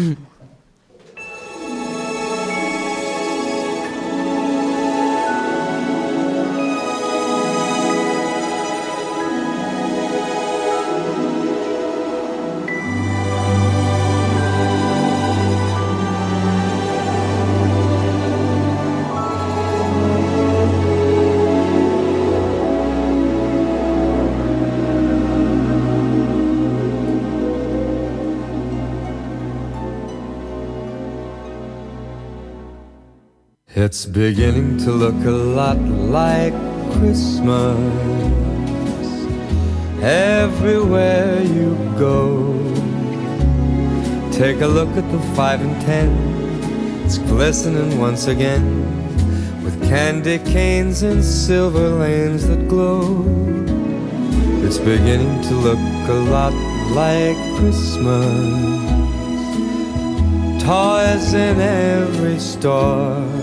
[33.85, 36.53] It's beginning to look a lot like
[36.93, 37.77] Christmas
[40.01, 42.53] everywhere you go.
[44.31, 46.07] Take a look at the five and ten,
[47.03, 48.65] it's glistening once again
[49.65, 53.25] with candy canes and silver lanes that glow.
[54.65, 56.53] It's beginning to look a lot
[56.95, 58.93] like Christmas.
[60.63, 63.42] Toys in every store.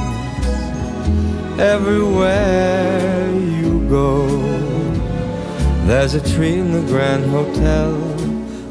[1.61, 3.29] everywhere
[3.61, 4.25] you go.
[5.85, 7.93] There's a tree in the Grand Hotel,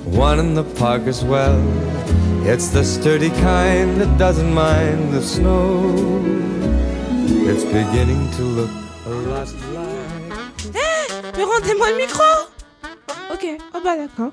[0.06, 1.60] one in the park as well.
[2.44, 5.94] It's the sturdy kind that doesn't mind the snow.
[7.50, 8.70] It's beginning to look
[9.06, 10.74] a lot like.
[10.74, 12.24] Eh, Mais rendez-moi le micro
[13.32, 14.32] Ok, oh bah d'accord.